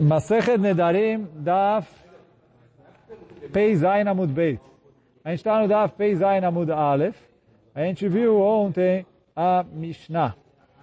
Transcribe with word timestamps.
Masechet 0.00 0.58
Nedarim, 0.58 1.26
Daf 1.44 1.88
Pei 3.52 3.74
Zayin 3.74 4.06
Amud 4.06 4.32
Beit. 4.32 4.60
A 5.24 5.30
gente 5.30 5.40
está 5.40 5.60
no 5.60 5.66
Daf 5.66 5.94
Pei 5.96 6.14
Zayin 6.14 6.44
Amud 6.44 6.70
Aleph. 6.70 7.16
A 7.74 7.82
gente 7.82 8.08
viu 8.08 8.40
ontem 8.40 9.04
a 9.34 9.64
Mishnah. 9.72 10.36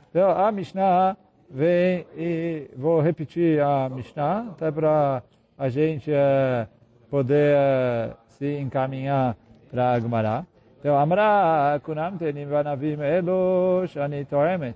Então, 0.10 0.30
a 0.30 0.52
Mishnah 0.52 1.16
vem 1.50 2.06
e 2.18 2.70
vou 2.76 3.00
repetir 3.00 3.62
a 3.62 3.88
Mishnah, 3.88 4.50
até 4.52 4.70
para 4.70 5.24
a 5.58 5.70
gente 5.70 6.12
é, 6.12 6.68
poder 7.10 7.56
é, 7.56 8.14
se 8.28 8.58
encaminhar 8.58 9.38
para 9.72 9.92
a 9.92 10.00
Gemara. 10.00 10.46
Então, 10.80 11.00
Amra 11.00 11.80
Kunam 11.84 12.18
Tenim 12.18 12.48
Vanavim 12.48 13.02
Elo 13.02 13.88
Shani 13.88 14.26
Toemet. 14.26 14.76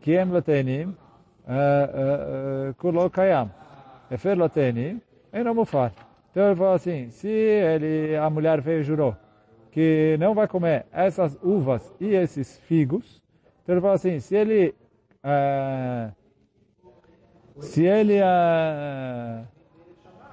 Kiem 0.00 0.30
Latenim 0.30 0.94
Kulo 2.78 3.10
Kayam. 3.10 3.50
Efer 4.10 4.36
Latenim 4.36 5.00
Eno 5.32 5.54
Mufar. 5.54 5.92
Então 6.30 6.46
ele 6.46 6.56
falou 6.56 6.74
assim, 6.74 7.10
se 7.10 7.28
ele, 7.28 8.16
a 8.16 8.28
mulher 8.30 8.60
veio 8.60 8.80
e 8.80 8.84
jurou 8.84 9.16
que 9.72 10.16
não 10.18 10.34
vai 10.34 10.48
comer 10.48 10.86
essas 10.92 11.38
uvas 11.42 11.94
e 12.00 12.14
esses 12.14 12.58
figos, 12.58 13.22
então 13.62 13.74
ele 13.74 13.80
falou 13.80 13.94
assim, 13.94 14.18
se 14.18 14.34
ele 14.34 14.74
se 17.60 17.84
ele 17.84 18.18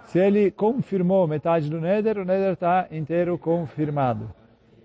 se 0.06 0.18
ele 0.18 0.50
confirmou 0.50 1.28
metade 1.28 1.70
do 1.70 1.80
Neder, 1.80 2.18
o 2.18 2.26
Neder 2.26 2.54
está 2.54 2.88
inteiro 2.90 3.38
confirmado. 3.38 4.34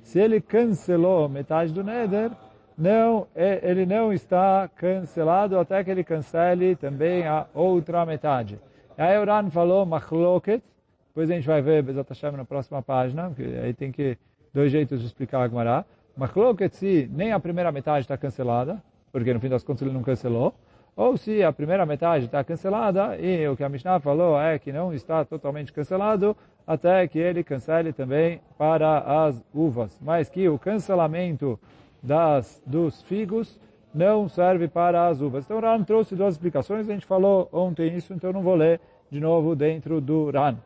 Se 0.02 0.18
ele 0.18 0.41
cancelou 0.41 1.28
metade 1.28 1.72
do 1.72 1.84
Neder, 1.84 2.30
não, 2.76 3.26
ele 3.34 3.86
não 3.86 4.12
está 4.12 4.68
cancelado 4.76 5.58
até 5.58 5.82
que 5.84 5.90
ele 5.90 6.04
cancele 6.04 6.74
também 6.76 7.26
a 7.26 7.46
outra 7.54 8.04
metade. 8.06 8.58
Aí 8.96 9.18
o 9.18 9.24
Ran 9.24 9.50
falou, 9.50 9.84
machloket, 9.86 10.62
depois 11.08 11.30
a 11.30 11.34
gente 11.34 11.46
vai 11.46 11.60
ver 11.60 11.82
Bezat 11.82 12.08
Hashem 12.08 12.32
na 12.32 12.44
próxima 12.44 12.82
página, 12.82 13.28
porque 13.28 13.42
aí 13.42 13.74
tem 13.74 13.92
que 13.92 14.16
dois 14.52 14.70
jeitos 14.72 15.00
de 15.00 15.06
explicar 15.06 15.42
a 15.42 15.48
Gemara. 15.48 15.84
Machloket 16.16 16.74
se 16.74 17.10
nem 17.12 17.32
a 17.32 17.41
primeira 17.41 17.72
metade 17.72 18.00
está 18.00 18.16
cancelada, 18.16 18.82
porque 19.10 19.32
no 19.32 19.41
fim 19.41 19.48
das 19.48 19.62
contas 19.62 19.82
ele 19.82 19.92
não 19.92 20.02
cancelou, 20.02 20.54
ou 20.94 21.16
se 21.16 21.42
a 21.42 21.52
primeira 21.52 21.86
metade 21.86 22.27
está 22.27 22.44
cancelada 22.44 23.16
e 23.19 23.47
o 23.48 23.56
que 23.56 23.64
a 23.64 23.69
Mishnah 23.69 24.00
falou 24.00 24.38
é 24.41 24.58
que 24.58 24.72
não 24.72 24.92
está 24.92 25.25
totalmente 25.25 25.72
cancelado 25.72 26.36
até 26.66 27.06
que 27.08 27.19
ele 27.19 27.42
cancele 27.42 27.92
também 27.92 28.41
para 28.58 29.27
as 29.27 29.42
uvas, 29.54 29.98
mas 30.02 30.28
que 30.28 30.48
o 30.48 30.58
cancelamento 30.58 31.58
das, 32.03 32.61
dos 32.67 33.03
figos 33.03 33.61
não 33.95 34.28
serve 34.28 34.69
para 34.69 35.06
as 35.06 35.20
uvas. 35.20 35.45
Então, 35.45 35.61
Ram 35.61 35.84
trouxe 35.84 36.17
duas 36.17 36.34
explicações, 36.34 36.89
a 36.89 36.92
gente 36.92 37.06
falou 37.06 37.48
ontem 37.53 37.94
isso, 37.94 38.12
então 38.14 38.33
não 38.33 38.42
vou 38.42 38.55
ler 38.55 38.81
de 39.11 39.20
novo 39.20 39.55
dentro 39.55 40.00
do 40.00 40.31
Ram. 40.31 40.56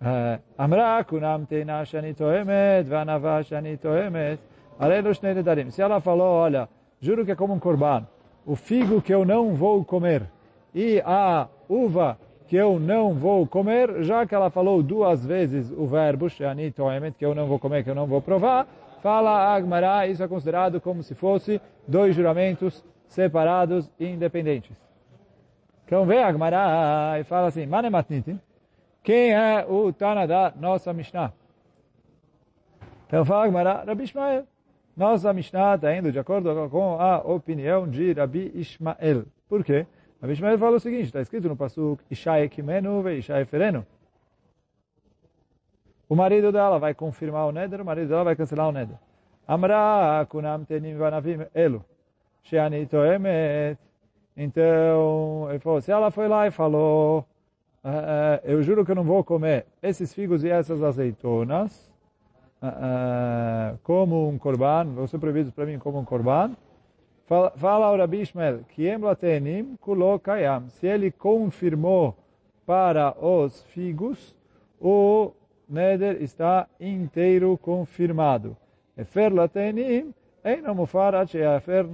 Eh, 0.00 0.38
Amra 0.56 1.02
kunam 1.02 1.44
teina 1.44 1.82
toemet, 2.16 2.88
vanava 2.88 3.40
toemet, 3.80 4.40
alelo 4.78 5.12
shnei 5.14 5.34
nedarim. 5.34 5.70
Se 5.70 5.82
ela 5.82 6.00
falou, 6.00 6.26
olha, 6.26 6.68
juro 7.00 7.24
que 7.24 7.32
é 7.32 7.34
como 7.34 7.54
um 7.54 7.58
corban, 7.58 8.06
o 8.46 8.54
figo 8.54 9.02
que 9.02 9.12
eu 9.12 9.24
não 9.24 9.54
vou 9.54 9.84
comer 9.84 10.22
e 10.74 11.02
a 11.04 11.48
uva 11.68 12.16
que 12.46 12.56
eu 12.56 12.78
não 12.78 13.12
vou 13.12 13.46
comer, 13.46 14.02
já 14.04 14.24
que 14.26 14.34
ela 14.34 14.50
falou 14.50 14.82
duas 14.82 15.24
vezes 15.24 15.70
o 15.70 15.86
verbo 15.86 16.30
shani 16.30 16.72
que 17.16 17.24
eu 17.24 17.34
não 17.34 17.46
vou 17.46 17.58
comer, 17.58 17.82
que 17.82 17.90
eu 17.90 17.94
não 17.94 18.06
vou 18.06 18.22
provar, 18.22 18.66
fala 19.08 19.54
Agmará, 19.54 20.06
isso 20.06 20.22
é 20.22 20.28
considerado 20.28 20.82
como 20.82 21.02
se 21.02 21.14
fosse 21.14 21.58
dois 21.86 22.14
juramentos 22.14 22.84
separados 23.06 23.90
e 23.98 24.06
independentes. 24.06 24.76
Então 25.86 26.04
vem 26.04 26.22
Agmará 26.22 27.16
e 27.18 27.24
fala 27.24 27.46
assim, 27.46 27.64
manematnitin, 27.64 28.38
quem 29.02 29.32
é 29.32 29.64
o 29.66 29.90
Tana 29.94 30.26
da 30.26 30.52
nossa 30.54 30.92
Mishnah? 30.92 31.32
Então 33.06 33.24
fala 33.24 33.46
Agmará, 33.46 33.82
Rabi 33.86 34.04
Ishmael. 34.04 34.46
Nossa 34.94 35.32
Mishnah 35.32 35.76
está 35.76 35.96
indo 35.96 36.12
de 36.12 36.18
acordo 36.18 36.68
com 36.68 37.00
a 37.00 37.16
opinião 37.20 37.88
de 37.88 38.12
Rabi 38.12 38.52
Ishmael. 38.54 39.24
Por 39.48 39.64
quê? 39.64 39.86
Rabi 40.20 40.34
Ishmael 40.34 40.58
fala 40.58 40.76
o 40.76 40.80
seguinte, 40.80 41.06
está 41.06 41.22
escrito 41.22 41.48
no 41.48 41.56
Pasuk, 41.56 42.02
Ishai 42.10 42.46
Kimenu 42.50 43.00
ve 43.00 43.16
Ishai 43.20 43.46
Ferenu. 43.46 43.86
O 46.08 46.16
marido 46.16 46.50
dela 46.50 46.78
vai 46.78 46.94
confirmar 46.94 47.46
o 47.46 47.52
Neder, 47.52 47.82
o 47.82 47.84
marido 47.84 48.08
dela 48.08 48.24
vai 48.24 48.34
cancelar 48.34 48.68
o 48.68 48.72
Neder. 48.72 48.96
Amra 49.46 50.26
kunam 50.28 50.64
tenim 50.64 50.96
vanavim 50.96 51.46
elu. 51.54 51.84
Sheani 52.42 52.86
toemet. 52.86 53.78
Então, 54.36 55.48
ele 55.50 55.58
falou, 55.58 55.80
se 55.80 55.90
ela 55.90 56.10
foi 56.10 56.28
lá 56.28 56.46
e 56.46 56.50
falou, 56.50 57.26
uh, 57.84 58.40
eu 58.44 58.62
juro 58.62 58.84
que 58.84 58.92
eu 58.92 58.94
não 58.94 59.02
vou 59.02 59.22
comer 59.24 59.66
esses 59.82 60.14
figos 60.14 60.44
e 60.44 60.48
essas 60.48 60.82
azeitonas, 60.82 61.92
uh, 62.62 63.76
como 63.82 64.28
um 64.28 64.38
korban, 64.38 64.84
vão 64.94 65.06
ser 65.06 65.18
proibidos 65.18 65.52
para 65.52 65.66
mim 65.66 65.78
como 65.78 65.98
um 65.98 66.04
korban. 66.04 66.52
Fala, 67.26 67.50
fala 67.56 67.90
o 67.90 67.96
Rabi 67.96 68.22
Ishmael, 68.22 68.60
Kiem 68.68 68.98
latenim. 68.98 69.76
Se 70.68 70.86
ele 70.86 71.10
confirmou 71.10 72.16
para 72.64 73.14
os 73.20 73.62
figos, 73.64 74.34
o 74.80 75.32
neder 75.68 76.22
está 76.22 76.66
inteiro 76.80 77.56
confirmado. 77.58 78.56
Efer 78.96 79.32
latenim, 79.32 80.12
eino 80.44 80.74
mufarat 80.74 81.30
sheafer 81.30 81.86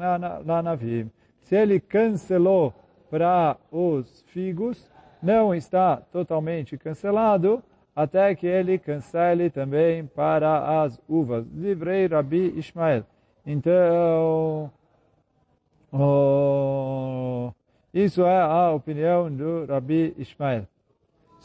nanavim. 0.44 1.10
Se 1.40 1.56
ele 1.56 1.80
cancelou 1.80 2.72
para 3.10 3.56
os 3.70 4.22
figos, 4.28 4.90
não 5.22 5.54
está 5.54 5.96
totalmente 5.96 6.76
cancelado, 6.78 7.62
até 7.94 8.34
que 8.34 8.46
ele 8.46 8.78
cancele 8.78 9.50
também 9.50 10.04
para 10.06 10.82
as 10.82 11.00
uvas. 11.08 11.46
Livrei 11.54 12.06
Rabi 12.06 12.58
Ishmael. 12.58 13.04
Então, 13.46 14.70
oh, 15.92 17.52
isso 17.92 18.22
é 18.24 18.40
a 18.40 18.72
opinião 18.72 19.30
do 19.30 19.66
Rabi 19.66 20.14
Ishmael. 20.18 20.66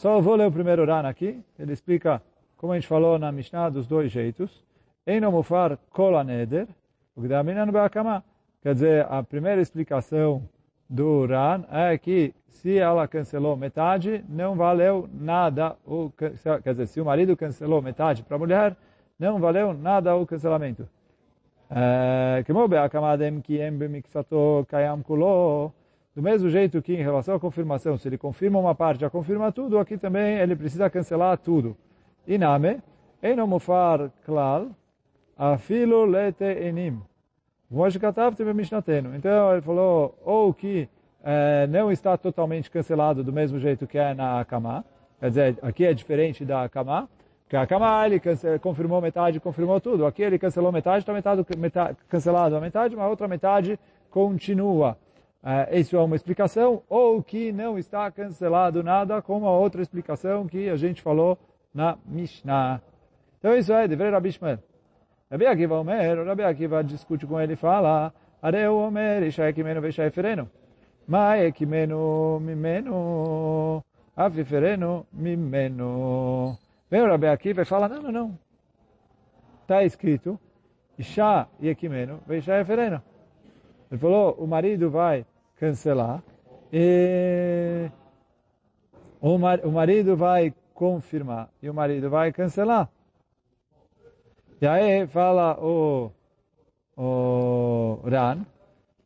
Só 0.00 0.18
vou 0.18 0.34
ler 0.34 0.46
o 0.46 0.50
primeiro 0.50 0.86
Ran 0.86 1.06
aqui. 1.06 1.38
Ele 1.58 1.74
explica, 1.74 2.22
como 2.56 2.72
a 2.72 2.76
gente 2.76 2.88
falou 2.88 3.18
na 3.18 3.30
Mishnah, 3.30 3.68
dos 3.68 3.86
dois 3.86 4.10
jeitos. 4.10 4.64
Eino 5.06 5.30
mufar 5.30 5.76
kol 5.90 6.16
aneder, 6.16 6.66
o 7.14 7.20
que 7.20 7.28
dá 7.28 7.42
no 7.42 7.70
be'akama. 7.70 8.24
Quer 8.62 8.72
dizer, 8.72 9.06
a 9.10 9.22
primeira 9.22 9.60
explicação 9.60 10.42
do 10.88 11.26
Ran 11.26 11.64
é 11.70 11.98
que 11.98 12.32
se 12.48 12.78
ela 12.78 13.06
cancelou 13.06 13.58
metade, 13.58 14.24
não 14.26 14.54
valeu 14.54 15.06
nada. 15.12 15.76
O, 15.86 16.10
quer 16.16 16.70
dizer, 16.72 16.86
se 16.86 16.98
o 16.98 17.04
marido 17.04 17.36
cancelou 17.36 17.82
metade 17.82 18.22
para 18.22 18.36
a 18.36 18.38
mulher, 18.38 18.74
não 19.18 19.38
valeu 19.38 19.74
nada 19.74 20.16
o 20.16 20.26
cancelamento. 20.26 20.88
Do 26.14 26.22
mesmo 26.22 26.50
jeito 26.50 26.82
que 26.82 26.92
em 26.92 27.02
relação 27.02 27.36
à 27.36 27.40
confirmação, 27.40 27.96
se 27.96 28.08
ele 28.08 28.18
confirma 28.18 28.58
uma 28.58 28.74
parte, 28.74 29.00
já 29.00 29.08
confirma 29.08 29.52
tudo, 29.52 29.78
aqui 29.78 29.96
também 29.96 30.38
ele 30.38 30.56
precisa 30.56 30.90
cancelar 30.90 31.38
tudo. 31.38 31.76
Iname, 32.26 32.80
eino 33.22 33.46
mufar 33.46 34.10
klal, 34.24 34.68
afilo 35.38 36.04
lete 36.04 36.44
enim. 36.44 37.00
Então 39.14 39.52
ele 39.52 39.62
falou, 39.62 40.18
ou 40.24 40.52
que 40.52 40.88
é, 41.22 41.68
não 41.68 41.92
está 41.92 42.16
totalmente 42.16 42.68
cancelado 42.70 43.22
do 43.22 43.32
mesmo 43.32 43.60
jeito 43.60 43.86
que 43.86 43.96
é 43.96 44.12
na 44.12 44.40
Akama. 44.40 44.84
Quer 45.20 45.28
dizer, 45.28 45.58
aqui 45.62 45.84
é 45.84 45.94
diferente 45.94 46.44
da 46.44 46.64
Akama. 46.64 47.08
Porque 47.44 47.54
a 47.56 47.62
Akama 47.62 48.04
ele 48.06 48.20
confirmou 48.60 49.00
metade, 49.00 49.38
confirmou 49.38 49.80
tudo. 49.80 50.04
Aqui 50.04 50.22
ele 50.22 50.38
cancelou 50.38 50.72
metade, 50.72 50.98
está 50.98 51.12
metade, 51.12 51.44
metade, 51.56 51.96
cancelado 52.08 52.56
a 52.56 52.60
metade, 52.60 52.96
mas 52.96 53.04
a 53.04 53.08
outra 53.08 53.28
metade 53.28 53.78
continua. 54.10 54.96
É, 55.42 55.78
isso 55.78 55.96
é 55.96 56.00
uma 56.00 56.16
explicação. 56.16 56.82
Ou 56.88 57.22
que 57.22 57.52
não 57.52 57.78
está 57.78 58.10
cancelado 58.10 58.82
nada, 58.82 59.22
como 59.22 59.46
a 59.46 59.56
outra 59.56 59.82
explicação 59.82 60.46
que 60.46 60.68
a 60.68 60.76
gente 60.76 61.00
falou 61.00 61.38
na 61.74 61.96
Mishnah. 62.04 62.80
Então 63.38 63.56
isso 63.56 63.72
é, 63.72 63.88
deveria 63.88 64.12
Rabi 64.12 64.28
Ishmael. 64.28 64.58
Rabi 65.30 65.46
Akiva 65.46 65.78
Omer, 65.78 66.26
Rabi 66.26 66.42
Akiva 66.42 66.82
discute 66.82 67.26
com 67.26 67.40
ele 67.40 67.52
e 67.52 67.56
fala, 67.56 68.12
Areu 68.42 68.76
Omer, 68.76 69.22
Ishai 69.22 69.52
Kimeno 69.52 69.80
Veshai 69.80 70.10
Fereno. 70.10 70.50
Mai 71.06 71.50
Kimeno 71.52 72.38
Mimeno, 72.40 73.82
Afifereno 74.16 75.06
Mimeno. 75.12 76.58
Vem 76.90 77.02
o 77.02 77.06
Rabi 77.06 77.28
Akiva 77.28 77.62
e 77.62 77.64
fala, 77.64 77.88
não, 77.88 78.02
não, 78.02 78.12
não. 78.12 78.38
Está 79.62 79.84
escrito, 79.84 80.38
Isha 80.98 81.46
Yekimeno 81.62 82.20
Veshai 82.26 82.64
Fereno. 82.64 83.00
Ele 83.90 83.98
falou, 83.98 84.34
o 84.38 84.46
marido 84.46 84.90
vai 84.90 85.24
cancelar 85.60 86.22
e 86.72 87.90
o 89.20 89.70
marido 89.70 90.16
vai 90.16 90.54
confirmar 90.72 91.50
e 91.62 91.68
o 91.68 91.74
marido 91.74 92.08
vai 92.08 92.32
cancelar. 92.32 92.88
E 94.62 94.66
aí 94.66 95.06
fala 95.06 95.58
o, 95.60 96.10
o 96.96 98.00
Ran, 98.04 98.38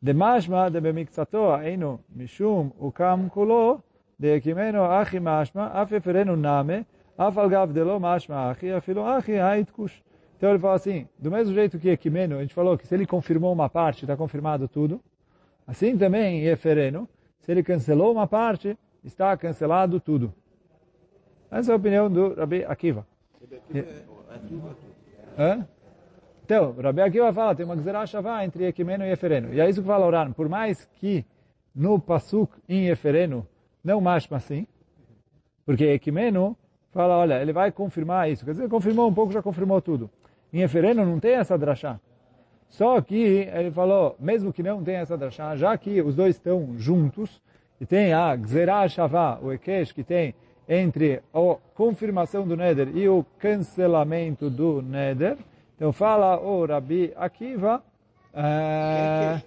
de 0.01 0.13
mashma 0.13 0.69
de 0.69 0.79
bemiksato 0.79 1.51
ainu 1.51 1.99
mishum 2.09 2.71
ukam 2.79 3.29
kulo 3.29 3.81
de 4.17 4.35
Ekimeno 4.37 4.85
achi 4.85 5.19
mashma, 5.19 5.71
af 5.73 5.91
eferenu 5.91 6.37
name, 6.37 6.85
af 7.17 7.37
algav 7.37 7.73
delo 7.73 7.99
mashma 7.99 8.51
achi, 8.51 8.71
afilo 8.71 9.05
achi 9.05 9.33
haitkush. 9.33 10.01
Então 10.37 10.49
ele 10.49 10.59
fala 10.59 10.75
assim, 10.75 11.07
do 11.19 11.29
mesmo 11.31 11.53
jeito 11.53 11.77
que 11.79 11.89
Ekimeno, 11.89 12.37
a 12.37 12.41
gente 12.41 12.53
falou 12.53 12.77
que 12.77 12.87
se 12.87 12.95
ele 12.95 13.05
confirmou 13.05 13.51
uma 13.51 13.69
parte, 13.69 14.03
está 14.05 14.15
confirmado 14.15 14.67
tudo. 14.67 15.01
Assim 15.67 15.97
também 15.97 16.41
em 16.41 16.47
Efereno, 16.47 17.07
se 17.39 17.51
ele 17.51 17.63
cancelou 17.63 18.11
uma 18.11 18.27
parte, 18.27 18.77
está 19.03 19.35
cancelado 19.37 19.99
tudo. 19.99 20.33
Essa 21.49 21.71
é 21.71 21.73
a 21.73 21.77
opinião 21.77 22.11
do 22.11 22.33
Rabi 22.33 22.65
Akiva. 22.65 23.05
Hã? 25.37 25.67
Então, 26.43 26.73
Rabi 26.73 27.01
Akiva 27.01 27.33
fala, 27.33 27.55
tem 27.55 27.65
uma 27.65 28.05
Shavá 28.05 28.45
entre 28.45 28.65
Ekimeno 28.65 29.03
e 29.03 29.11
Efereno. 29.11 29.53
E 29.53 29.59
é 29.59 29.69
isso 29.69 29.81
que 29.81 29.87
fala 29.87 30.05
Oran. 30.05 30.31
Por 30.31 30.47
mais 30.47 30.85
que 30.99 31.25
no 31.73 31.99
Pasuk 31.99 32.53
em 32.69 32.87
Efereno 32.87 33.47
não 33.83 33.99
mashma 33.99 34.37
assim, 34.37 34.67
porque 35.65 35.83
Ekimeno 35.85 36.55
fala, 36.91 37.17
olha, 37.17 37.41
ele 37.41 37.51
vai 37.51 37.71
confirmar 37.71 38.29
isso. 38.29 38.45
Quer 38.45 38.51
dizer, 38.51 38.69
confirmou 38.69 39.09
um 39.09 39.13
pouco, 39.13 39.33
já 39.33 39.41
confirmou 39.41 39.81
tudo. 39.81 40.09
Em 40.53 40.61
Efereno 40.61 41.05
não 41.05 41.19
tem 41.19 41.33
essa 41.33 41.57
drachá. 41.57 41.99
Só 42.69 42.99
que 43.01 43.15
ele 43.15 43.71
falou, 43.71 44.15
mesmo 44.19 44.51
que 44.51 44.61
não 44.61 44.83
tenha 44.83 44.99
essa 44.99 45.17
drachá, 45.17 45.55
já 45.55 45.77
que 45.77 46.01
os 46.01 46.15
dois 46.15 46.35
estão 46.35 46.75
juntos, 46.77 47.41
e 47.79 47.85
tem 47.85 48.13
a 48.13 48.35
Gzerah 48.35 48.87
Shavá, 48.87 49.39
o 49.41 49.51
Ekesh, 49.51 49.91
que 49.91 50.03
tem 50.03 50.35
entre 50.67 51.21
a 51.33 51.57
confirmação 51.73 52.47
do 52.47 52.57
Neder 52.57 52.89
e 52.95 53.07
o 53.07 53.25
cancelamento 53.37 54.49
do 54.49 54.81
Neder, 54.81 55.37
então 55.75 55.93
fala 55.93 56.39
o 56.39 56.65
Rabi 56.65 57.13
Akiva, 57.15 57.83
é 58.33 59.41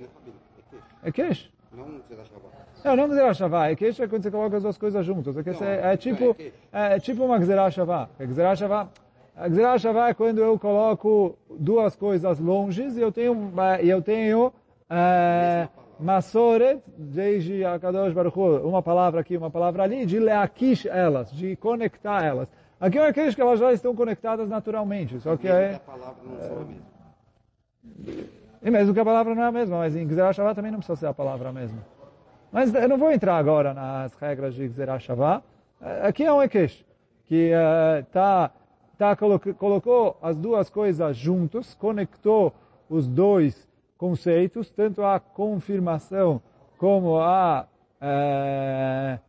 Ekesh. 1.05 1.51
Não 1.73 2.01
Gzerah 2.09 2.25
Shavá. 2.25 2.49
Não, 2.85 2.97
não 2.97 3.09
Gzerah 3.09 3.35
Shavá. 3.35 3.73
Ekesh 3.73 4.01
é 4.01 4.09
quando 4.09 4.23
você 4.23 4.31
coloca 4.31 4.57
as 4.57 4.63
duas 4.63 4.79
coisas 4.79 5.05
juntas. 5.05 5.37
Ekesh 5.37 5.61
é, 5.61 5.93
é 5.93 5.97
tipo, 5.97 6.37
é, 6.73 6.95
é 6.95 7.01
tipo 7.01 7.25
uma 7.25 7.39
Gzerah 7.39 7.71
Shavá. 7.71 8.09
Gzerah 8.19 8.57
Shavá 8.57 8.89
a 9.39 9.49
Gzerah 9.49 9.79
Shavá 9.79 10.09
é 10.09 10.15
quando 10.15 10.39
eu 10.39 10.59
coloco 10.59 11.39
duas 11.49 11.95
coisas 11.95 12.41
longes 12.41 12.97
e 12.97 13.01
eu 13.01 13.13
tenho, 13.13 13.53
eu 13.81 14.03
tenho 14.03 14.53
é, 14.91 15.69
Masoret, 16.01 16.83
desde 16.97 17.65
a 17.65 17.79
Kadosh 17.79 18.13
Baruch 18.13 18.37
Hu, 18.37 18.69
uma 18.69 18.83
palavra 18.83 19.21
aqui, 19.21 19.37
uma 19.37 19.51
palavra 19.51 19.85
ali, 19.85 20.05
de 20.05 20.19
leakish 20.19 20.87
elas, 20.87 21.31
de 21.31 21.55
conectar 21.55 22.25
elas. 22.25 22.49
Aqui 22.81 22.99
é 22.99 23.07
aqueles 23.07 23.37
que 23.37 23.41
elas 23.41 23.61
já 23.61 23.73
estão 23.73 23.95
conectadas 23.95 24.49
naturalmente, 24.49 25.21
só 25.21 25.37
que 25.37 25.47
é... 25.47 25.77
a 25.77 25.81
palavra 25.81 26.23
não 26.25 26.41
são 26.41 26.57
a 26.61 26.65
mesma. 26.65 28.29
E 28.61 28.71
mesmo 28.73 28.93
que 28.93 29.01
a 29.01 29.05
palavra 29.05 29.37
não 29.37 29.43
é 29.45 29.47
a 29.47 29.53
mesma, 29.53 29.79
mas 29.79 29.95
em 29.95 30.05
Gzerah 30.05 30.33
Shavá 30.33 30.53
também 30.53 30.73
não 30.73 30.79
precisa 30.79 30.97
ser 30.97 31.07
a 31.07 31.15
palavra 31.15 31.53
mesma. 31.53 31.79
Mas 32.51 32.75
eu 32.75 32.89
não 32.89 32.99
vou 32.99 33.13
entrar 33.13 33.37
agora 33.37 33.73
nas 33.73 34.17
regras 34.17 34.55
de 34.55 34.67
Gzerah 34.67 34.99
Shavá. 34.99 35.43
Aqui 36.03 36.25
é 36.25 36.33
um 36.33 36.43
Ekesh, 36.43 36.85
que 37.27 37.53
está... 38.01 38.51
Tá, 38.99 39.15
colocou 39.15 40.19
as 40.21 40.37
duas 40.37 40.69
coisas 40.69 41.17
juntos, 41.17 41.73
conectou 41.75 42.53
os 42.91 43.07
dois 43.07 43.69
conceitos, 43.97 44.71
tanto 44.71 45.05
a 45.05 45.21
confirmação 45.21 46.43
como 46.77 47.21
a 47.21 47.69
é, 48.01 49.21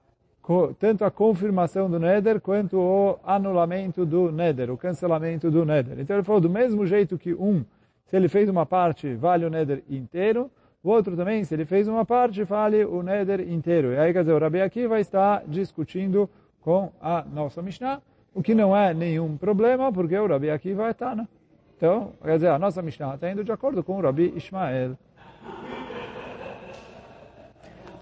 co, 0.42 0.74
tanto 0.74 1.06
a 1.06 1.12
confirmação 1.12 1.88
do 1.88 2.00
Neder 2.00 2.42
quanto 2.42 2.78
o 2.80 3.20
anulamento 3.24 4.08
do 4.08 4.32
Neder, 4.32 4.72
o 4.72 4.78
cancelamento 4.78 5.52
do 5.52 5.64
Neder. 5.64 6.00
Então 6.00 6.16
ele 6.16 6.24
falou 6.24 6.42
do 6.42 6.50
mesmo 6.50 6.88
jeito 6.88 7.16
que 7.16 7.36
um, 7.36 7.64
se 8.08 8.16
ele 8.16 8.28
fez 8.28 8.50
uma 8.50 8.66
parte, 8.66 9.14
vale 9.14 9.46
o 9.46 9.52
Neder 9.52 9.84
inteiro, 9.88 10.50
o 10.84 10.90
outro 10.90 11.16
também, 11.16 11.44
se 11.44 11.54
ele 11.54 11.66
fez 11.66 11.88
uma 11.88 12.04
parte, 12.04 12.44
vale 12.44 12.84
o 12.86 13.04
Neder 13.04 13.42
inteiro. 13.42 13.92
E 13.92 13.98
aí, 13.98 14.14
quer 14.14 14.22
dizer, 14.22 14.34
o 14.34 14.40
Rabi 14.40 14.62
aqui 14.62 14.88
vai 14.88 15.02
estar 15.02 15.44
discutindo 15.46 16.28
com 16.62 16.92
a 17.00 17.24
nossa 17.24 17.62
Mishnah, 17.62 18.02
o 18.34 18.44
que 18.44 18.54
não 18.54 18.76
é 18.76 18.94
nenhum 18.94 19.38
problema, 19.38 19.92
porque 19.92 20.18
o 20.18 20.28
Rabi 20.28 20.50
Akiva 20.50 20.88
é 20.88 20.94
Tana. 20.94 21.28
Então, 21.76 22.14
quer 22.22 22.36
dizer, 22.36 22.50
a 22.50 22.60
nossa 22.60 22.82
Mishnah 22.82 23.16
está 23.16 23.32
indo 23.32 23.44
de 23.44 23.52
acordo 23.52 23.84
com 23.84 23.98
o 23.98 24.02
Rabi 24.02 24.34
Ishmael. 24.36 24.98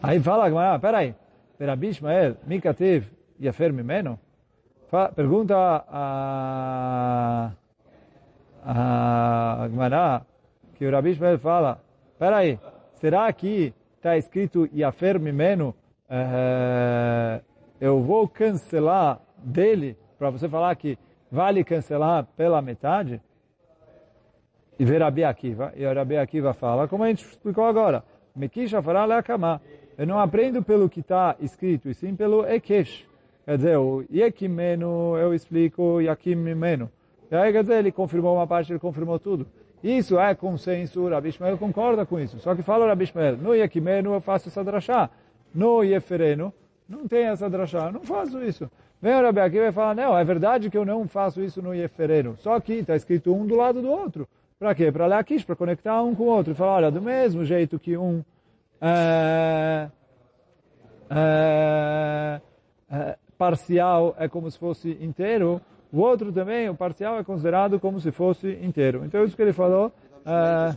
Aí 0.02 0.20
fala, 0.20 0.50
Gamara, 0.50 0.80
peraí, 0.80 1.16
Rabi 1.60 1.90
Ishmael, 1.90 2.38
Mikativ, 2.46 3.08
Yafer 3.40 3.72
Mimeno? 3.74 4.20
Pergunta 5.16 5.56
a, 5.90 7.52
a 8.66 9.68
Gamara, 9.68 10.26
que 10.76 10.86
o 10.86 10.92
Rabi 10.92 11.12
Ishmael 11.12 11.40
fala, 11.40 11.80
peraí, 12.18 12.60
será 12.96 13.32
que 13.34 13.74
está 13.96 14.18
escrito 14.18 14.68
Yafer 14.74 15.20
Mimeno, 15.20 15.76
eh, 16.10 17.42
eu 17.80 18.02
vou 18.02 18.28
cancelar 18.28 19.20
dele 19.38 19.98
para 20.18 20.30
você 20.30 20.48
falar 20.50 20.76
que 20.76 20.98
vale 21.32 21.64
cancelar 21.64 22.26
pela 22.36 22.62
metade, 22.62 23.22
e 24.80 24.86
ver 24.86 25.02
Rabi 25.02 25.24
Akiva, 25.24 25.74
e 25.76 25.86
Rabi 25.86 26.18
Akiva 26.18 26.54
fala, 26.54 26.88
como 26.88 27.04
a 27.04 27.08
gente 27.08 27.26
explicou 27.26 27.66
agora, 27.66 28.04
Mekisha 28.36 28.82
fará 28.82 29.06
leakamá. 29.06 29.60
Eu 29.98 30.06
não 30.06 30.20
aprendo 30.20 30.62
pelo 30.62 30.88
que 30.88 31.00
está 31.00 31.36
escrito, 31.40 31.90
e 31.90 31.94
sim 31.94 32.16
pelo 32.16 32.48
Ekesh. 32.48 33.08
Quer 33.46 33.58
dizer, 33.58 33.78
o 33.78 34.04
Yekimeno, 34.14 35.18
eu 35.18 35.34
explico 35.34 36.00
Yakimimeno. 36.02 36.92
E 37.32 37.36
aí, 37.36 37.52
quer 37.52 37.64
dizer, 37.64 37.80
ele 37.80 37.92
confirmou 37.92 38.36
uma 38.36 38.46
parte, 38.46 38.72
ele 38.72 38.80
confirmou 38.80 39.18
tudo. 39.18 39.48
Isso 39.84 40.20
é 40.20 40.36
consenso, 40.36 41.02
o 41.02 41.10
Rabi 41.10 41.34
concorda 41.58 42.06
com 42.06 42.20
isso. 42.20 42.40
Só 42.40 42.54
que 42.54 42.62
fala 42.62 42.86
o 42.86 42.88
Rabi 42.88 43.06
Ishmael, 43.06 43.38
no 43.38 43.56
Yekimeno 43.56 44.14
eu 44.14 44.22
faço 44.22 44.50
essa 44.50 44.64
drachá. 44.64 45.10
No 45.54 45.82
Yefereno, 45.82 46.54
não 46.88 47.08
tem 47.08 47.26
essa 47.26 47.50
drachá, 47.50 47.92
não 47.92 48.02
faço 48.02 48.44
isso. 48.44 48.70
Vem 49.02 49.16
o 49.16 49.22
Rabi 49.22 49.40
Akiva 49.40 49.68
e 49.68 49.72
fala, 49.72 49.94
não, 49.94 50.18
é 50.18 50.24
verdade 50.24 50.70
que 50.70 50.78
eu 50.78 50.86
não 50.86 51.08
faço 51.08 51.42
isso 51.42 51.62
no 51.62 51.74
Yefereno. 51.74 52.36
Só 52.38 52.60
que 52.60 52.74
está 52.74 52.96
escrito 52.96 53.34
um 53.34 53.46
do 53.46 53.56
lado 53.56 53.82
do 53.82 53.90
outro. 53.90 54.28
Para 54.58 54.74
quê? 54.74 54.92
Para 54.92 55.06
Leakish, 55.06 55.44
para 55.44 55.56
conectar 55.56 56.02
um 56.02 56.16
com 56.16 56.24
o 56.24 56.28
outro. 56.28 56.54
E 56.54 56.56
falar, 56.56 56.76
olha, 56.78 56.92
do 56.92 57.02
mesmo 57.02 57.46
jeito 57.46 57.78
que 57.78 57.96
um 57.96 58.24
é, 58.82 59.88
é, 61.12 62.42
é, 62.92 63.18
parcial 63.38 64.16
é 64.18 64.28
como 64.28 64.50
se 64.50 64.58
fosse 64.58 64.98
inteiro, 65.00 65.62
o 65.94 66.00
outro 66.00 66.32
também, 66.34 66.68
o 66.68 66.76
parcial 66.76 67.20
é 67.20 67.24
considerado 67.24 67.80
como 67.80 68.00
se 68.00 68.12
fosse 68.12 68.52
inteiro. 68.64 69.06
Então, 69.06 69.24
isso 69.24 69.36
que 69.36 69.42
ele 69.42 69.54
falou... 69.54 69.92
É, 70.26 70.76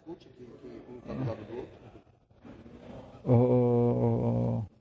o, 3.25 3.33
o, 3.33 3.37
o 3.37 4.80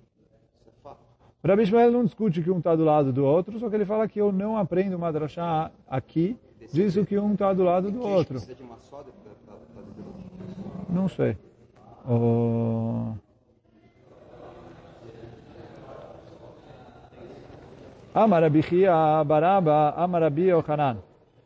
Rabi 1.46 1.64
Ishmael 1.64 1.92
não 1.92 2.04
discute 2.04 2.42
que 2.42 2.52
um 2.52 2.58
está 2.58 2.76
do 2.76 2.84
lado 2.84 3.14
do 3.14 3.24
outro, 3.24 3.58
só 3.60 3.70
que 3.70 3.76
ele 3.76 3.86
fala 3.86 4.08
que 4.08 4.19
eu 4.19 4.31
não 4.31 4.58
aprendo 4.58 4.98
uma 4.98 5.12
drachá 5.12 5.72
aqui, 5.90 6.38
disso 6.74 7.06
que 7.06 7.18
um 7.18 7.34
está 7.34 7.54
do 7.54 7.64
lado 7.64 7.90
do 7.90 8.02
outro. 8.02 8.40
Não 10.90 11.08
sei. 11.08 11.38
Oh... 12.08 13.14
Amarabichia 18.14 19.24
Baraba, 19.24 19.94
Amarabi 19.96 20.52
Ochanan. 20.54 20.98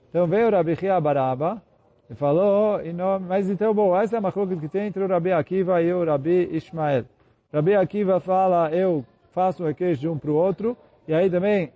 Então 0.09 0.25
veio 0.25 0.47
o 0.47 0.51
Rabihia 0.51 0.99
Baraba 0.99 1.61
e 2.09 2.15
falou, 2.15 2.81
e 2.81 2.93
não, 2.93 3.19
mas 3.19 3.49
então, 3.49 3.73
bom, 3.73 3.95
essa 3.95 4.15
é 4.15 4.17
a 4.17 4.21
macroca 4.21 4.55
que 4.55 4.67
tem 4.67 4.87
entre 4.87 5.03
o 5.03 5.07
Rabi 5.07 5.31
Akiva 5.33 5.81
e 5.81 5.93
o 5.93 6.05
Rabi 6.05 6.49
Ishmael. 6.51 7.05
Rabi 7.51 7.75
Akiva 7.75 8.19
fala, 8.19 8.71
eu 8.71 9.05
faço 9.33 9.67
o 9.67 9.75
queijo 9.75 10.01
de 10.01 10.07
um 10.07 10.17
para 10.17 10.31
o 10.31 10.35
outro, 10.35 10.77
e 11.07 11.13
aí 11.13 11.29
também 11.29 11.73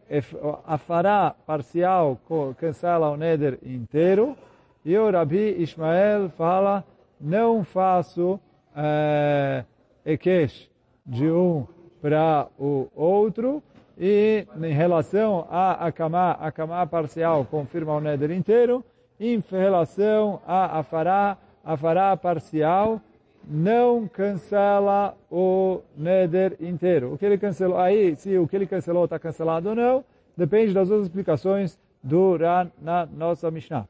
a 0.65 0.77
fará 0.77 1.35
parcial 1.45 2.17
cancela 2.57 3.09
o 3.09 3.17
neder 3.17 3.59
inteiro, 3.63 4.37
e 4.85 4.97
o 4.97 5.11
Rabi 5.11 5.61
Ishmael 5.61 6.29
fala, 6.29 6.83
não 7.19 7.63
faço 7.63 8.39
é, 8.75 9.65
Ekesh 10.05 10.69
de 11.05 11.29
um 11.29 11.67
para 12.01 12.47
o 12.59 12.87
outro, 12.95 13.61
e 13.97 14.45
em 14.61 14.73
relação 14.73 15.47
a 15.49 15.87
Akamá, 15.87 16.31
Akamá 16.39 16.85
parcial 16.85 17.43
confirma 17.43 17.95
o 17.95 17.99
Neder 17.99 18.29
inteiro, 18.29 18.85
em 19.19 19.43
relação 19.49 20.39
a 20.45 20.79
Afará, 20.79 21.37
Afará 21.65 22.15
parcial 22.15 23.01
não 23.49 24.07
cancela 24.07 25.15
o 25.31 25.81
Neder 25.95 26.57
inteiro. 26.59 27.13
O 27.13 27.17
que 27.17 27.25
ele 27.25 27.37
cancelou, 27.37 27.77
aí, 27.77 28.15
se 28.17 28.37
o 28.37 28.47
que 28.47 28.55
ele 28.55 28.67
cancelou 28.67 29.05
está 29.05 29.17
cancelado 29.17 29.69
ou 29.69 29.75
não, 29.75 30.03
depende 30.35 30.73
das 30.73 30.89
duas 30.89 31.03
explicações 31.03 31.79
do 32.03 32.35
Ran 32.35 32.69
na 32.81 33.05
nossa 33.05 33.49
Mishnah. 33.49 33.87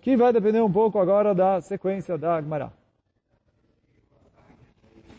Que 0.00 0.16
vai 0.16 0.32
depender 0.32 0.60
um 0.60 0.70
pouco 0.70 0.98
agora 0.98 1.34
da 1.34 1.60
sequência 1.60 2.16
da 2.16 2.40
Gemara. 2.40 2.72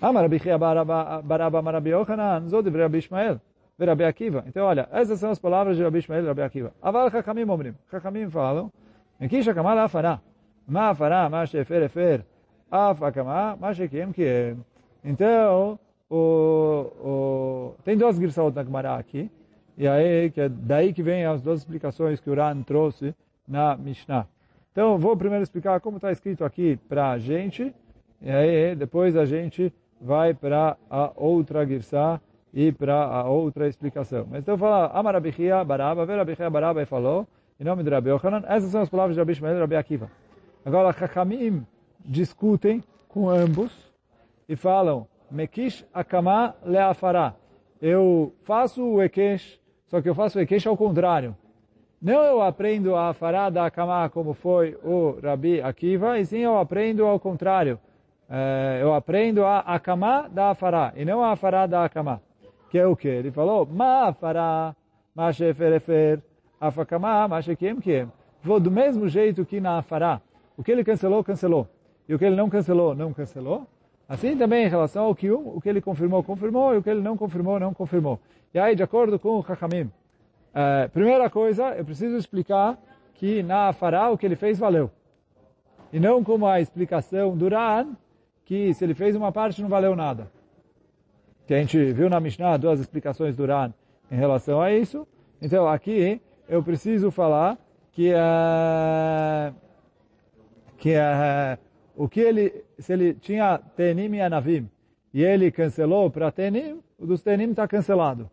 Amar 0.01 0.23
Rabi 0.23 0.39
Chia 0.39 0.57
Baraba 0.57 1.61
Marabi 1.61 1.91
Yochanan, 1.91 2.47
Zod 2.47 2.69
Rabi 2.69 2.97
Ishmael, 2.97 3.39
Rabi 3.79 4.03
Akiva. 4.03 4.43
Então, 4.47 4.65
olha, 4.65 4.87
essas 4.91 5.19
são 5.19 5.29
as 5.29 5.39
palavras 5.39 5.77
de 5.77 5.83
Rabi 5.83 5.99
Ishmael 5.99 6.23
e 6.23 6.27
Rabi 6.27 6.41
Akiva. 6.41 6.73
Aval 6.81 7.09
Chachamim 7.09 7.49
Omrim. 7.49 7.75
Chachamim 7.89 8.29
falam, 8.29 8.71
Mekisha 9.19 9.53
Kamal 9.53 9.77
Afará. 9.79 10.19
Ma 10.67 10.89
Afará, 10.89 11.29
Ma 11.29 11.45
Shefer 11.45 11.83
Efer, 11.83 12.25
Então, 15.05 15.79
o, 16.09 16.15
o, 16.15 17.75
tem 17.83 17.95
duas 17.95 18.15
Girsaot 18.15 18.55
na 18.55 18.63
Gemara 18.63 18.95
aqui, 18.95 19.29
e 19.77 19.87
aí, 19.87 20.31
que 20.31 20.41
é 20.41 20.49
daí 20.49 20.91
que 20.91 21.03
vem 21.03 21.23
as 21.23 21.39
duas 21.39 21.59
explicações 21.59 22.19
que 22.19 22.31
o 22.31 22.33
Ran 22.33 22.63
trouxe 22.63 23.13
na 23.47 23.77
Mishnah. 23.77 24.25
Então, 24.71 24.97
vou 24.97 25.15
primeiro 25.15 25.43
explicar 25.43 25.79
como 25.81 25.97
está 25.97 26.11
escrito 26.11 26.43
aqui 26.43 26.79
para 26.89 27.11
a 27.11 27.19
gente, 27.19 27.71
e 28.19 28.31
aí 28.31 28.75
depois 28.75 29.15
a 29.15 29.25
gente 29.25 29.71
vai 30.01 30.33
para 30.33 30.75
a 30.89 31.11
outra 31.15 31.65
Girsá 31.67 32.19
e 32.51 32.71
para 32.71 32.95
a 32.95 33.29
outra 33.29 33.67
explicação. 33.67 34.25
Mas 34.31 34.39
então 34.39 34.57
fala, 34.57 34.87
Amarabichia 34.87 35.63
Baraba, 35.63 36.07
Verabichia 36.07 36.49
Baraba 36.49 36.81
e 36.81 36.85
falou, 36.87 37.27
em 37.59 37.63
nome 37.63 37.83
de 37.83 37.89
Rabi 37.91 38.09
Yochanan, 38.09 38.43
essas 38.47 38.71
são 38.71 38.81
as 38.81 38.89
palavras 38.89 39.15
de 39.15 39.21
Rabi 39.21 39.35
Shmuel 39.35 39.57
e 39.57 39.59
Rabi 39.59 39.75
Akiva. 39.75 40.09
Agora, 40.65 40.91
Chachamim 40.93 41.65
discutem 42.05 42.83
com 43.07 43.29
ambos 43.29 43.72
e 44.48 44.55
falam, 44.55 45.07
Mekish 45.29 45.86
Akama 45.93 46.55
Leafará. 46.63 47.33
Eu 47.81 48.33
faço 48.43 48.83
o 48.83 49.03
Ekesh, 49.03 49.60
só 49.88 50.01
que 50.01 50.10
eu 50.10 50.15
faço 50.15 50.38
o 50.38 50.41
Ekesh 50.41 50.67
ao 50.67 50.77
contrário. 50.77 51.36
Não 52.01 52.22
eu 52.24 52.41
aprendo 52.41 52.95
a 52.95 53.10
Afará 53.10 53.50
da 53.50 53.65
Akama 53.65 54.10
como 54.10 54.33
foi 54.33 54.77
o 54.83 55.17
Rabi 55.24 55.62
Akiva, 55.62 56.19
e 56.19 56.25
sim 56.25 56.39
eu 56.39 56.57
aprendo 56.57 57.05
ao 57.05 57.19
contrário. 57.19 57.79
eu 58.81 58.93
aprendo 58.93 59.45
a 59.45 59.60
Akama 59.60 60.27
da 60.29 60.50
Afará, 60.50 60.93
e 60.95 61.05
não 61.05 61.24
a 61.24 61.31
Afará 61.31 61.65
da 61.65 61.86
Akama. 61.86 62.22
Que 62.69 62.79
é 62.79 62.88
o 62.88 62.95
que? 62.95 63.07
Ele 63.07 63.31
falou, 63.31 63.65
Ma 63.65 64.10
Afará, 64.10 64.75
Ma 65.15 65.31
Sheferefer, 65.31 66.19
Afakama, 66.60 67.27
Ma 67.27 67.41
Shekiem 67.41 67.79
Kiem. 67.79 68.12
Vou 68.41 68.60
do 68.60 68.72
mesmo 68.72 69.07
jeito 69.07 69.45
que 69.45 69.62
na 69.62 69.77
Afará. 69.77 70.22
O 70.57 70.63
que 70.63 70.72
ele 70.72 70.83
cancelou, 70.83 71.24
cancelou. 71.24 71.67
E 72.07 72.13
o 72.13 72.19
que 72.19 72.25
ele 72.25 72.36
não 72.36 72.50
cancelou, 72.50 72.95
não 72.95 73.13
cancelou. 73.13 73.67
Assim 74.07 74.38
também 74.38 74.65
em 74.65 74.69
relação 74.69 75.05
ao 75.05 75.15
Kiyum, 75.15 75.53
o 75.55 75.62
que 75.62 75.69
ele 75.69 75.81
confirmou, 75.81 76.24
confirmou, 76.24 76.74
e 76.74 76.77
o 76.77 76.83
que 76.83 76.89
ele 76.89 77.01
não 77.01 77.15
confirmou, 77.15 77.60
não 77.60 77.74
confirmou. 77.74 78.19
E 78.53 78.60
aí, 78.60 78.75
de 78.75 78.83
acordo 78.83 79.17
com 79.17 79.39
o 79.39 79.43
Chachamim, 79.43 79.83
uh, 79.83 80.89
primeira 80.91 81.29
coisa, 81.29 81.69
eu 81.75 81.86
preciso 81.86 82.17
explicar 82.17 82.77
que 83.13 83.41
na 83.41 83.69
Afará 83.69 84.10
o 84.10 84.17
que 84.17 84.25
ele 84.25 84.36
fez 84.36 84.60
valeu. 84.60 84.91
E 85.91 86.00
não 86.00 86.24
como 86.24 86.45
a 86.45 86.60
explicação 86.60 87.38
do 87.38 87.48
Ran, 87.48 87.95
que 88.45 88.74
se 88.74 88.83
ele 88.83 88.93
fez 88.93 89.15
uma 89.15 89.31
parte 89.31 89.62
não 89.62 89.69
valeu 89.69 89.95
nada. 89.95 90.29
Que 91.48 91.53
a 91.53 91.60
gente 91.60 91.93
viu 91.93 92.10
na 92.10 92.19
Mishnah 92.19 92.57
duas 92.57 92.79
explicações 92.79 93.36
do 93.36 93.45
Ran 93.45 93.74
em 94.12 94.15
relação 94.15 94.62
a 94.62 94.74
isso. 94.74 95.07
Então 95.41 95.67
aqui 95.67 96.22
eu 96.48 96.62
preciso 96.62 97.12
falar 97.12 97.57
que, 97.91 98.12
uh, 98.12 99.53
que 100.77 100.95
uh, 100.95 101.57
o 101.95 102.07
que 102.07 102.19
ele, 102.19 102.63
se 102.79 102.93
ele 102.93 103.13
tinha 103.13 103.57
Tenim 103.75 104.15
e 104.15 104.21
Anavim, 104.21 104.69
e 105.13 105.23
ele 105.23 105.51
cancelou 105.51 106.09
para 106.09 106.31
Tenim, 106.31 106.81
o 106.97 107.05
dos 107.05 107.21
Tenim 107.21 107.51
está 107.51 107.67
cancelado. 107.67 108.29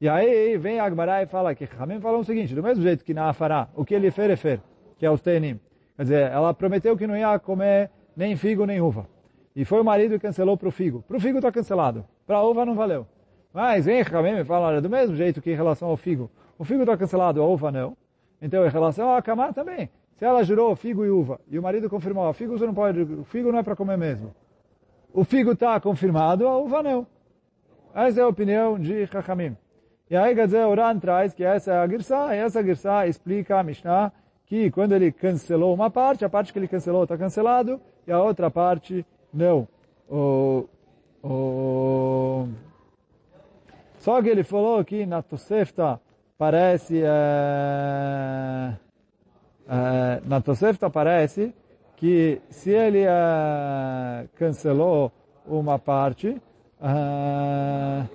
E 0.00 0.08
aí 0.08 0.56
vem 0.56 0.80
Agmará 0.80 1.22
e 1.22 1.26
fala 1.26 1.54
que 1.54 1.68
Hamim 1.78 2.00
falou 2.00 2.20
o 2.20 2.24
seguinte, 2.24 2.54
do 2.54 2.62
mesmo 2.62 2.82
jeito 2.82 3.04
que 3.04 3.14
na 3.14 3.28
Afará, 3.28 3.68
o 3.74 3.84
que 3.84 3.94
ele 3.94 4.10
ferefer, 4.10 4.60
que 4.98 5.06
é 5.06 5.10
os 5.10 5.20
Tenim. 5.20 5.60
Quer 5.96 6.02
dizer, 6.02 6.30
ela 6.32 6.52
prometeu 6.52 6.96
que 6.96 7.06
não 7.06 7.16
ia 7.16 7.38
comer 7.38 7.90
nem 8.16 8.34
figo 8.34 8.66
nem 8.66 8.80
uva. 8.80 9.06
E 9.54 9.64
foi 9.64 9.80
o 9.80 9.84
marido 9.84 10.12
que 10.12 10.26
cancelou 10.26 10.56
para 10.56 10.68
o 10.68 10.72
figo. 10.72 11.02
Para 11.06 11.16
o 11.16 11.20
figo 11.20 11.38
está 11.38 11.52
cancelado. 11.52 12.04
Para 12.26 12.38
a 12.38 12.42
uva 12.42 12.64
não 12.64 12.74
valeu. 12.74 13.06
Mas 13.52 13.84
vem 13.84 14.00
Hamim 14.00 14.40
e 14.40 14.44
fala, 14.44 14.80
do 14.80 14.90
mesmo 14.90 15.14
jeito 15.14 15.40
que 15.40 15.52
em 15.52 15.54
relação 15.54 15.88
ao 15.88 15.96
figo. 15.96 16.30
O 16.58 16.64
figo 16.64 16.80
está 16.80 16.96
cancelado, 16.96 17.40
a 17.40 17.46
uva 17.46 17.70
não. 17.70 17.96
Então, 18.40 18.66
em 18.66 18.70
relação 18.70 19.08
ao 19.08 19.16
Akamá 19.16 19.52
também. 19.52 19.88
Se 20.22 20.26
ela 20.26 20.44
jurou 20.44 20.76
figo 20.76 21.04
e 21.04 21.10
uva, 21.10 21.40
e 21.50 21.58
o 21.58 21.62
marido 21.62 21.90
confirmou, 21.90 22.30
o 22.30 22.32
figo 22.32 22.56
você 22.56 22.64
não 22.64 22.72
pode, 22.72 23.02
o 23.02 23.24
figo 23.24 23.50
não 23.50 23.58
é 23.58 23.62
para 23.64 23.74
comer 23.74 23.98
mesmo. 23.98 24.32
O 25.12 25.24
figo 25.24 25.50
está 25.50 25.80
confirmado, 25.80 26.46
a 26.46 26.56
uva 26.58 26.80
não. 26.80 27.04
Essa 27.92 28.20
é 28.20 28.22
a 28.22 28.28
opinião 28.28 28.78
de 28.78 29.04
Chachamim. 29.08 29.56
E 30.08 30.16
aí, 30.16 30.32
dizer, 30.32 30.64
Oran 30.64 30.96
traz 31.00 31.34
que 31.34 31.42
essa 31.42 31.72
é 31.72 31.76
a 31.76 31.88
Girsá, 31.88 32.36
e 32.36 32.38
essa 32.38 32.62
Girsá 32.62 33.04
explica 33.08 33.58
a 33.58 33.64
Mishnah 33.64 34.12
que 34.46 34.70
quando 34.70 34.92
ele 34.92 35.10
cancelou 35.10 35.74
uma 35.74 35.90
parte, 35.90 36.24
a 36.24 36.28
parte 36.28 36.52
que 36.52 36.58
ele 36.60 36.68
cancelou 36.68 37.02
está 37.02 37.18
cancelado, 37.18 37.80
e 38.06 38.12
a 38.12 38.22
outra 38.22 38.48
parte 38.48 39.04
não. 39.34 39.66
O, 40.08 40.68
o... 41.20 42.46
Só 43.98 44.22
que 44.22 44.28
ele 44.28 44.44
falou 44.44 44.84
que 44.84 45.04
na 45.04 45.20
Tosefta 45.20 46.00
parece... 46.38 47.02
É 47.04 48.91
Uh, 49.66 50.28
na 50.28 50.40
Tosefta 50.40 50.86
aparece 50.86 51.54
que 51.96 52.40
se 52.50 52.70
ele 52.70 53.04
uh, 53.06 54.28
cancelou 54.36 55.12
uma 55.46 55.78
parte, 55.78 56.28
uh, 56.80 58.08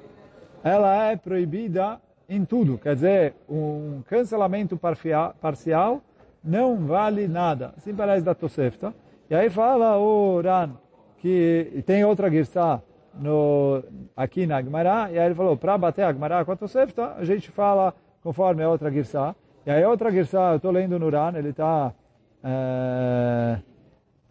ela 0.63 1.12
é 1.12 1.16
proibida 1.16 2.00
em 2.27 2.44
tudo. 2.44 2.77
Quer 2.77 2.96
dizer, 2.96 3.36
um 3.50 4.01
cancelamento 4.08 4.77
parcial 4.77 6.01
não 6.44 6.86
vale 6.86 7.27
nada. 7.27 7.74
Assim 7.77 7.96
parece 7.96 8.25
da 8.25 8.36
Tosefta. 8.36 8.94
E 9.30 9.36
aí 9.36 9.50
fala 9.50 9.98
o 9.98 10.42
Ran 10.42 10.72
que 11.20 11.84
tem 11.86 12.04
outra 12.04 12.30
Girsá 12.30 12.82
no, 13.13 13.84
aqui 14.16 14.46
na 14.46 14.58
Agmará, 14.58 15.10
e 15.12 15.18
aí 15.18 15.25
ele 15.25 15.36
falou, 15.36 15.58
para 15.58 15.77
bater 15.77 16.04
a 16.04 16.10
Agmará 16.10 16.46
com 16.46 16.51
a 16.51 16.56
Tosefta, 16.56 17.16
a 17.18 17.25
gente 17.25 17.50
fala 17.50 17.94
conforme 18.22 18.63
a 18.63 18.70
outra 18.70 18.92
Girsá. 18.92 19.36
E 19.68 19.70
aí 19.70 19.84
outra 19.84 20.10
Girsá, 20.10 20.52
eu 20.52 20.56
estou 20.56 20.72
lendo 20.72 20.98
no 20.98 21.10
Ran, 21.10 21.34
ele 21.36 21.50
está... 21.50 21.94
É, 22.42 23.60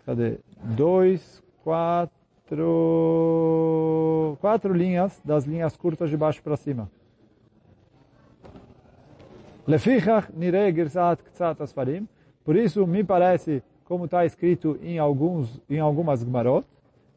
cadê? 0.07 0.38
Dois, 0.62 1.43
quatro... 1.62 2.14
Quatro 4.40 4.73
linhas 4.73 5.21
das 5.23 5.45
linhas 5.45 5.76
curtas 5.76 6.09
de 6.09 6.16
baixo 6.16 6.43
para 6.43 6.57
cima. 6.57 6.90
Lefichach 9.66 10.33
nirei 10.35 10.73
girsat 10.73 11.23
ktsat 11.23 11.62
asfarim. 11.62 12.09
Por 12.43 12.57
isso, 12.57 12.87
me 12.87 13.05
parece, 13.05 13.62
como 13.85 14.07
está 14.07 14.25
escrito 14.25 14.78
em, 14.81 14.99
alguns, 14.99 15.61
em 15.69 15.81
algumas 15.81 16.25
Gmarot, 16.25 16.66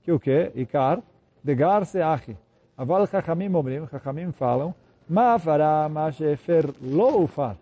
que 0.02 0.12
o 0.12 0.20
que? 0.20 0.52
Ikar, 0.56 1.02
degar 1.42 1.86
seachi. 1.86 2.36
Aval 2.76 3.08
chachamim 3.08 3.56
omrim, 3.56 3.88
chachamim 3.88 4.34
falam, 4.34 4.76
ma 5.08 5.40
fará 5.40 5.88
ma 5.88 6.12
shefer 6.12 6.70
lo 6.82 7.24
ufar. 7.24 7.56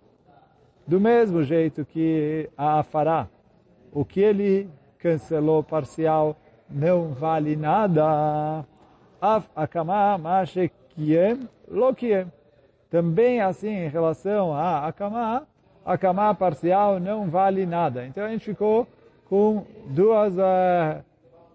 Do 0.87 1.01
mesmo 1.01 1.43
jeito 1.43 1.83
que 1.83 2.49
a 2.57 2.79
Afará, 2.79 3.27
o 3.91 4.05
que 4.05 4.21
ele 4.21 4.69
cancelou 4.97 5.61
parcial 5.61 6.35
não 6.69 7.09
vale 7.09 7.55
nada. 7.55 8.65
Akama 9.55 10.17
mashekiem 10.17 11.49
lokiem. 11.69 12.31
Também 12.89 13.41
assim 13.41 13.69
em 13.69 13.89
relação 13.89 14.53
a 14.53 14.87
akama, 14.87 15.45
akama 15.85 16.33
parcial 16.33 16.99
não 16.99 17.29
vale 17.29 17.65
nada. 17.65 18.05
Então 18.05 18.23
a 18.23 18.29
gente 18.29 18.45
ficou 18.45 18.87
com 19.25 19.65
duas, 19.87 20.37
uh, 20.37 21.03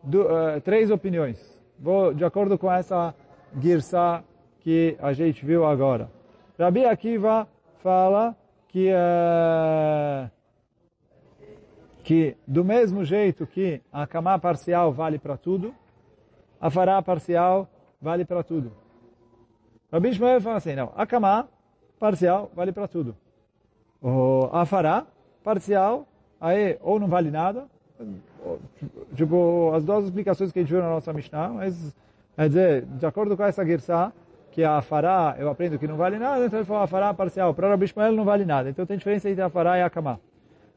du, 0.02 0.22
uh, 0.22 0.60
três 0.62 0.90
opiniões. 0.90 1.58
Vou 1.78 2.12
de 2.12 2.24
acordo 2.24 2.58
com 2.58 2.70
essa 2.70 3.14
girsa 3.58 4.22
que 4.60 4.96
a 5.00 5.12
gente 5.14 5.44
viu 5.44 5.64
agora. 5.64 6.10
Rabi 6.58 6.84
Akiva 6.84 7.48
fala 7.82 8.36
que, 8.72 8.90
uh, 8.90 10.30
que 12.02 12.36
do 12.46 12.64
mesmo 12.64 13.04
jeito 13.04 13.46
que 13.46 13.82
a 13.92 14.06
camá 14.06 14.38
parcial 14.38 14.90
vale 14.90 15.18
para 15.18 15.36
tudo, 15.36 15.74
a 16.58 16.70
fará 16.70 17.00
parcial 17.02 17.68
vale 18.00 18.24
para 18.24 18.42
tudo. 18.42 18.72
Rabi 19.92 20.08
Ishmael 20.08 20.40
fala 20.40 20.56
assim, 20.56 20.74
não, 20.74 20.90
a 20.96 21.06
camá 21.06 21.46
parcial 22.00 22.50
vale 22.54 22.72
para 22.72 22.88
tudo. 22.88 23.14
O, 24.00 24.48
a 24.50 24.64
fará 24.64 25.06
parcial, 25.44 26.08
aí 26.40 26.78
ou 26.80 26.98
não 26.98 27.08
vale 27.08 27.30
nada, 27.30 27.66
tipo, 29.14 29.70
as 29.74 29.84
duas 29.84 30.06
explicações 30.06 30.50
que 30.50 30.60
a 30.60 30.62
gente 30.62 30.72
viu 30.72 30.82
na 30.82 30.88
nossa 30.88 31.12
Mishnah, 31.12 31.50
mas, 31.50 31.94
quer 32.34 32.48
dizer, 32.48 32.86
de 32.86 33.04
acordo 33.04 33.36
com 33.36 33.44
essa 33.44 33.64
Girsá, 33.66 34.12
que 34.52 34.62
a 34.62 34.80
fará, 34.82 35.34
eu 35.38 35.48
aprendo 35.48 35.78
que 35.78 35.86
não 35.88 35.96
vale 35.96 36.18
nada, 36.18 36.44
então 36.44 36.58
ele 36.58 36.66
falou 36.66 36.82
a 36.82 36.86
fará 36.86 37.12
parcial. 37.12 37.54
Para 37.54 37.70
Rabi 37.70 37.86
Ishmael 37.86 38.12
não 38.12 38.24
vale 38.24 38.44
nada. 38.44 38.68
Então 38.68 38.84
tem 38.84 38.98
diferença 38.98 39.28
entre 39.28 39.42
a 39.42 39.48
fará 39.48 39.78
e 39.78 39.82
a 39.82 39.90
kamá. 39.90 40.18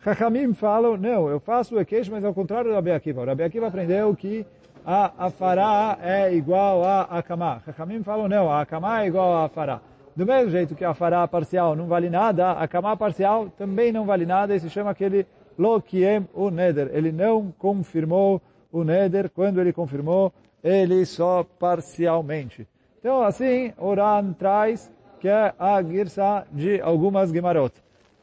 Chachamim 0.03 0.53
falam, 0.53 0.97
não, 0.97 1.27
eu 1.29 1.39
faço 1.39 1.75
o 1.75 1.79
Ekesh, 1.79 2.09
mas 2.09 2.23
ao 2.23 2.33
contrário 2.33 2.69
do 2.69 2.75
Rabi 2.75 2.91
Akiva. 2.91 3.21
O 3.21 3.25
Rabi 3.25 3.43
Akiva 3.43 3.67
aprendeu 3.67 4.15
que 4.15 4.45
a, 4.85 5.25
a 5.25 5.29
fará 5.29 5.97
é 6.01 6.33
igual 6.33 6.83
a 6.83 7.01
akamá. 7.01 7.59
Chachamim 7.65 8.01
falam, 8.01 8.27
não, 8.27 8.49
a 8.51 8.61
akamá 8.61 9.03
é 9.03 9.07
igual 9.07 9.43
a 9.43 9.49
fará. 9.49 9.81
Do 10.15 10.25
mesmo 10.25 10.49
jeito 10.49 10.75
que 10.75 10.85
a 10.85 10.93
fará 10.93 11.27
parcial 11.27 11.75
não 11.75 11.87
vale 11.87 12.09
nada, 12.09 12.51
a 12.51 12.67
kamá 12.67 12.95
parcial 12.95 13.49
também 13.57 13.91
não 13.91 14.05
vale 14.05 14.25
nada 14.25 14.55
e 14.55 14.59
se 14.59 14.69
chama 14.69 14.91
aquele 14.91 15.25
lo 15.57 15.81
kiem 15.81 16.27
o 16.33 16.49
neder. 16.49 16.89
Ele 16.93 17.11
não 17.11 17.51
confirmou 17.57 18.41
o 18.71 18.83
neder, 18.83 19.29
quando 19.29 19.59
ele 19.59 19.73
confirmou, 19.73 20.31
ele 20.63 21.05
só 21.05 21.45
parcialmente. 21.59 22.67
Então, 23.05 23.21
assim, 23.21 23.71
Oran 23.77 24.33
traz 24.33 24.91
que 25.19 25.27
é 25.27 25.53
a 25.59 25.79
girsa 25.83 26.43
de 26.51 26.81
algumas 26.81 27.29
Gemarot. 27.29 27.71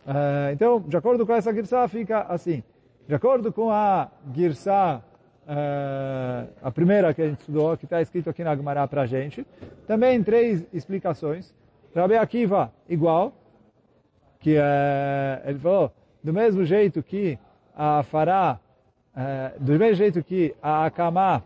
Uh, 0.04 0.50
então, 0.52 0.80
de 0.80 0.96
acordo 0.96 1.24
com 1.24 1.32
essa 1.32 1.54
girsa, 1.54 1.86
fica 1.86 2.22
assim. 2.22 2.64
De 3.06 3.14
acordo 3.14 3.52
com 3.52 3.70
a 3.70 4.10
girsa 4.34 5.00
eh, 5.46 6.46
a 6.60 6.70
primeira 6.72 7.14
que 7.14 7.22
a 7.22 7.28
gente 7.28 7.38
estudou, 7.38 7.76
que 7.76 7.84
está 7.84 8.02
escrito 8.02 8.28
aqui 8.28 8.42
na 8.42 8.56
Gemara 8.56 8.88
para 8.88 9.02
a 9.02 9.06
gente. 9.06 9.46
Também 9.86 10.20
três 10.20 10.66
explicações. 10.72 11.54
Rabi 11.94 12.16
Akiva, 12.16 12.72
igual, 12.88 13.32
que 14.40 14.56
é, 14.56 15.42
ele 15.44 15.60
falou, 15.60 15.92
do 16.24 16.32
mesmo 16.32 16.64
jeito 16.64 17.04
que 17.04 17.38
a 17.76 18.02
fará, 18.02 18.58
do 19.60 19.74
mesmo 19.74 19.94
jeito 19.94 20.24
que 20.24 20.56
a 20.60 20.86
akamá 20.86 21.40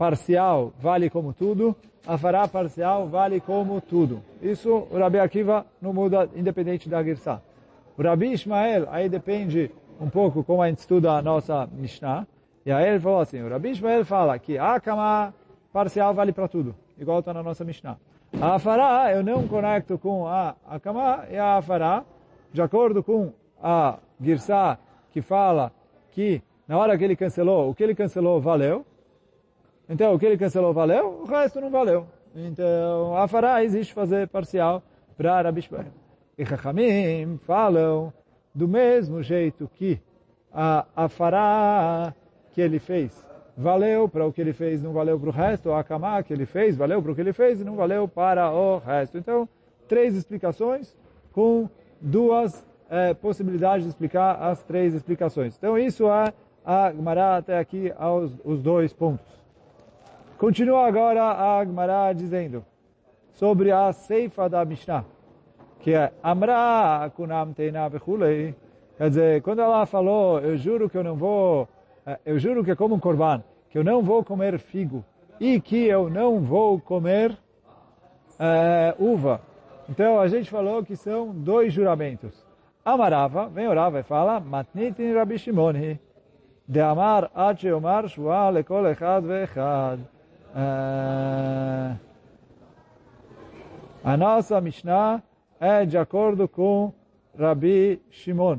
parcial 0.00 0.72
vale 0.80 1.10
como 1.10 1.34
tudo, 1.34 1.76
a 2.06 2.16
fará 2.16 2.48
parcial 2.48 3.06
vale 3.06 3.38
como 3.38 3.82
tudo. 3.82 4.22
Isso 4.40 4.88
o 4.90 4.96
Rabi 4.98 5.18
Akiva 5.18 5.66
não 5.78 5.92
muda, 5.92 6.26
independente 6.34 6.88
da 6.88 7.02
Girsá. 7.02 7.42
O 7.98 8.02
Rabi 8.02 8.32
Ishmael, 8.32 8.88
aí 8.90 9.10
depende 9.10 9.70
um 10.00 10.08
pouco 10.08 10.42
como 10.42 10.62
a 10.62 10.68
gente 10.68 10.78
estuda 10.78 11.12
a 11.12 11.20
nossa 11.20 11.68
Mishnah, 11.70 12.26
e 12.64 12.72
aí 12.72 12.88
ele 12.88 12.98
falou 12.98 13.20
assim, 13.20 13.42
o 13.42 13.50
Rabi 13.50 13.72
Ishmael 13.72 14.02
fala 14.06 14.38
que 14.38 14.56
a 14.56 14.76
akamá 14.76 15.34
parcial 15.70 16.14
vale 16.14 16.32
para 16.32 16.48
tudo, 16.48 16.74
igual 16.98 17.18
está 17.18 17.34
na 17.34 17.42
nossa 17.42 17.62
Mishnah. 17.62 17.98
A 18.40 18.54
Afará, 18.54 19.12
eu 19.12 19.22
não 19.22 19.46
conecto 19.46 19.98
com 19.98 20.26
a 20.26 20.54
Akamá 20.66 21.24
e 21.30 21.36
a 21.36 21.58
Afará, 21.58 22.04
de 22.50 22.62
acordo 22.62 23.02
com 23.02 23.34
a 23.62 23.98
Girsá, 24.18 24.78
que 25.12 25.20
fala 25.20 25.70
que 26.12 26.40
na 26.66 26.78
hora 26.78 26.96
que 26.96 27.04
ele 27.04 27.16
cancelou, 27.16 27.68
o 27.68 27.74
que 27.74 27.82
ele 27.82 27.94
cancelou 27.94 28.40
valeu. 28.40 28.86
Então, 29.90 30.14
o 30.14 30.18
que 30.18 30.36
cancelou 30.38 30.72
valeu, 30.72 31.22
o 31.22 31.24
resto 31.24 31.60
não 31.60 31.68
valeu. 31.68 32.06
Então, 32.34 33.16
a 33.16 33.24
Afará 33.24 33.64
existe 33.64 33.92
fazer 33.92 34.28
parcial 34.28 34.82
para 35.18 35.42
Rabi 35.42 35.62
Shmuel. 35.62 35.86
E 36.38 36.46
Chachamim 36.46 37.38
falam 37.38 38.12
do 38.54 38.68
mesmo 38.68 39.22
jeito 39.22 39.68
que 39.74 40.00
a 40.52 40.86
Afará 40.94 42.14
que 42.52 42.60
ele 42.60 42.78
fez 42.78 43.28
valeu 43.60 44.08
para 44.08 44.26
o 44.26 44.32
que 44.32 44.40
ele 44.40 44.52
fez, 44.52 44.82
não 44.82 44.92
valeu 44.92 45.20
para 45.20 45.28
o 45.28 45.32
resto, 45.32 45.72
a 45.72 45.84
Kamá 45.84 46.22
que 46.22 46.32
ele 46.32 46.46
fez, 46.46 46.76
valeu 46.76 47.02
para 47.02 47.12
o 47.12 47.14
que 47.14 47.20
ele 47.20 47.32
fez 47.32 47.60
e 47.60 47.64
não 47.64 47.76
valeu 47.76 48.08
para 48.08 48.50
o 48.50 48.78
resto. 48.78 49.18
Então, 49.18 49.46
três 49.86 50.16
explicações 50.16 50.96
com 51.32 51.68
duas 52.00 52.66
é, 52.88 53.12
possibilidades 53.12 53.84
de 53.84 53.90
explicar 53.90 54.36
as 54.40 54.62
três 54.62 54.94
explicações. 54.94 55.56
Então, 55.58 55.76
isso 55.78 56.10
é 56.10 56.32
a 56.64 56.90
Gemara 56.90 57.36
até 57.36 57.58
aqui 57.58 57.92
aos 57.98 58.32
os 58.44 58.62
dois 58.62 58.92
pontos. 58.92 59.39
Continua 60.40 60.86
agora 60.86 61.58
a 61.58 61.62
Gemara 61.62 62.14
dizendo 62.14 62.64
sobre 63.30 63.70
a 63.70 63.92
ceifa 63.92 64.48
da 64.48 64.64
Mishnah, 64.64 65.04
que 65.80 65.92
é 65.92 66.10
Amra 66.22 67.12
kunam 67.14 67.52
teina 67.52 67.86
vechulei. 67.90 68.54
Quer 68.96 69.08
dizer, 69.10 69.42
quando 69.42 69.60
ela 69.60 69.84
falou, 69.84 70.40
eu 70.40 70.56
juro 70.56 70.88
que 70.88 70.96
eu 70.96 71.04
não 71.04 71.14
vou 71.14 71.68
eu 72.24 72.38
juro 72.38 72.64
que 72.64 72.70
é 72.70 72.74
como 72.74 72.94
um 72.94 72.98
corban, 72.98 73.44
que 73.68 73.76
eu 73.76 73.84
não 73.84 74.00
vou 74.00 74.24
comer 74.24 74.58
figo 74.58 75.04
e 75.38 75.60
que 75.60 75.84
eu 75.86 76.08
não 76.08 76.40
vou 76.40 76.80
comer 76.80 77.32
uh, 77.32 78.96
uva. 78.98 79.42
Então 79.90 80.18
a 80.18 80.26
gente 80.26 80.48
falou 80.48 80.82
que 80.82 80.96
são 80.96 81.34
dois 81.34 81.70
juramentos. 81.70 82.46
Amarava, 82.82 83.46
vem 83.46 83.68
orava 83.68 84.00
e 84.00 84.02
fala, 84.02 84.40
matnitin 84.40 85.12
Rabi 85.12 85.36
Shimon 85.36 85.98
de 86.66 86.80
amar 86.80 87.30
ad 87.34 87.60
sheomar 87.60 88.08
shua 88.08 88.50
lekol 88.50 88.86
echad 88.86 89.22
veechad. 89.26 90.00
A 90.54 91.96
nossa 94.16 94.60
Mishnah 94.60 95.22
é 95.60 95.84
de 95.84 95.96
acordo 95.96 96.48
com 96.48 96.92
Rabi 97.38 98.02
Shimon, 98.10 98.58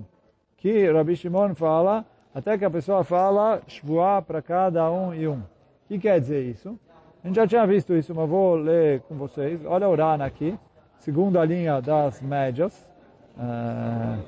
que 0.58 0.90
Rabi 0.92 1.16
Shimon 1.16 1.56
fala 1.56 2.06
até 2.34 2.58
que 2.58 2.64
a 2.64 2.70
pessoa 2.70 3.04
fala 3.04 3.62
shvuah 3.68 4.22
para 4.22 4.42
cada 4.42 4.90
um 4.90 5.14
e 5.14 5.28
um. 5.28 5.40
O 5.40 5.88
que 5.88 6.00
quer 6.00 6.20
dizer 6.20 6.44
isso? 6.44 6.80
A 7.24 7.28
gente 7.28 7.36
já 7.36 7.46
tinha 7.46 7.68
visto 7.68 7.94
isso, 7.94 8.16
mas 8.16 8.30
vou 8.30 8.56
ler 8.56 9.02
com 9.02 9.16
vocês. 9.16 9.60
Olha 9.66 9.90
o 9.90 9.96
Rana 9.96 10.26
aqui, 10.26 10.58
segunda 10.98 11.44
linha 11.44 11.82
das 11.82 12.22
médias. 12.22 12.90
Uh, 13.38 14.24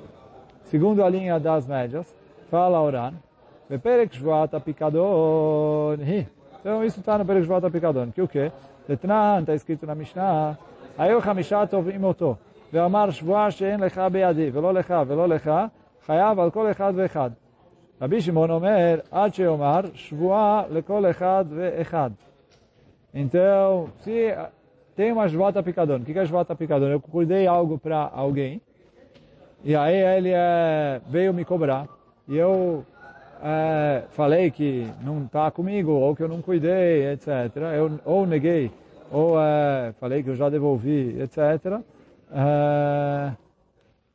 segunda 0.66 1.08
linha 1.08 1.40
das 1.40 1.66
médias. 1.66 2.14
Fala 2.52 2.82
o 2.82 2.92
Rana. 2.92 3.18
Beperek 3.70 4.16
shvuat 4.16 4.54
apikadon. 4.54 5.98
Então 6.63 6.85
isso 6.85 7.01
está 7.01 7.19
no 7.19 7.25
Perek 7.25 7.45
shvuat 7.45 7.65
apikadon. 7.65 8.13
Que 8.13 8.23
o 8.23 8.29
quê? 8.29 8.51
Letnan, 8.89 9.41
está 9.41 9.55
escrito 9.55 9.87
na 9.87 9.95
Mishnah. 9.95 10.57
היו 10.99 11.21
חמישה 11.21 11.67
תובעים 11.67 12.05
אותו, 12.05 12.35
ואמר 12.73 13.11
שבועה 13.11 13.51
שאין 13.51 13.81
לך 13.81 14.03
בידי, 14.13 14.51
ולא 14.53 14.75
לך 14.75 14.95
ולא 15.07 15.29
לך, 15.29 15.51
חייב 16.07 16.41
על 16.41 16.51
כל 16.51 16.71
אחד 16.71 16.93
ואחד. 16.97 17.31
רבי 18.03 18.21
שמעון 18.21 18.51
אומר, 18.51 18.99
עד 19.11 19.35
שיאמר, 19.35 19.81
שבועה 19.95 20.63
לכל 20.71 21.11
אחד 21.11 21.45
ואחד. 21.51 22.11
Então, 23.15 23.89
se 24.05 24.35
tem 24.95 25.13
uma 25.13 25.27
jvata 25.29 25.63
picadona, 25.63 26.03
o 26.03 26.05
que 26.05 26.19
é 26.19 26.25
jvata 26.27 26.55
picadona? 26.55 26.93
Eu 26.93 27.01
cuidei 27.01 27.47
algo 27.47 27.79
para 27.79 28.11
alguém, 28.13 28.61
e 29.65 29.75
aí 29.75 29.97
ele 29.97 30.33
é, 30.35 31.01
veio 31.09 31.33
me 31.33 31.45
cobrar, 31.45 31.87
e 32.29 32.37
eu 32.37 32.85
é, 33.46 34.04
falei 34.12 34.50
que 34.50 34.88
não 35.02 35.26
está 35.26 35.52
comigo, 35.52 35.92
ou 35.92 36.16
que 36.16 36.24
eu 36.24 36.30
não 36.30 36.42
cuidei, 36.42 37.12
etc. 37.12 37.28
Eu 37.76 38.00
ou 38.06 38.26
neguei, 38.26 38.72
ou 39.12 39.38
é, 39.38 39.94
falei 40.00 40.24
que 40.24 40.30
eu 40.30 40.36
já 40.36 40.50
devolvi, 40.50 41.22
etc. 41.22 41.82
É, 42.32 43.34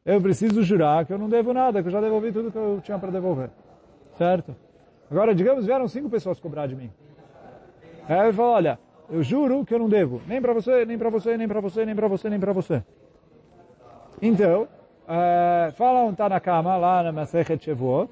eu 0.07 0.19
preciso 0.23 0.63
jurar 0.63 1.05
que 1.05 1.13
eu 1.13 1.19
não 1.19 1.29
devo 1.29 1.53
nada, 1.53 1.83
que 1.83 1.89
eu 1.89 1.93
já 1.93 2.01
devolvi 2.01 2.33
tudo 2.33 2.51
que 2.51 2.57
eu 2.57 2.81
tinha 2.83 2.99
para 2.99 3.11
devolver. 3.11 3.51
Certo? 4.17 4.57
Agora, 5.11 5.35
digamos, 5.35 5.67
vieram 5.67 5.87
cinco 5.87 6.09
pessoas 6.09 6.41
cobrar 6.41 6.67
de 6.67 6.75
mim. 6.75 6.91
Aí 8.09 8.19
ele 8.21 8.33
falou, 8.33 8.53
olha, 8.53 8.79
eu 9.11 9.23
juro 9.23 9.63
que 9.63 9.75
eu 9.75 9.79
não 9.79 9.91
devo, 9.91 10.23
nem 10.27 10.41
para 10.41 10.55
você, 10.55 10.87
nem 10.87 10.97
para 10.97 11.11
você, 11.11 11.37
nem 11.37 11.47
para 11.47 11.61
você, 11.61 11.85
nem 11.85 11.95
para 11.95 12.09
você, 12.09 12.31
nem 12.31 12.41
para 12.41 12.53
você. 12.55 12.83
Então, 14.23 14.63
uh, 14.63 15.73
fala 15.73 16.03
um 16.05 16.15
tá 16.15 16.31
na 16.31 16.41
cama 16.41 16.77
lá 16.77 17.03
na 17.03 17.13
Masechet 17.13 17.63
Shavuot, 17.63 18.11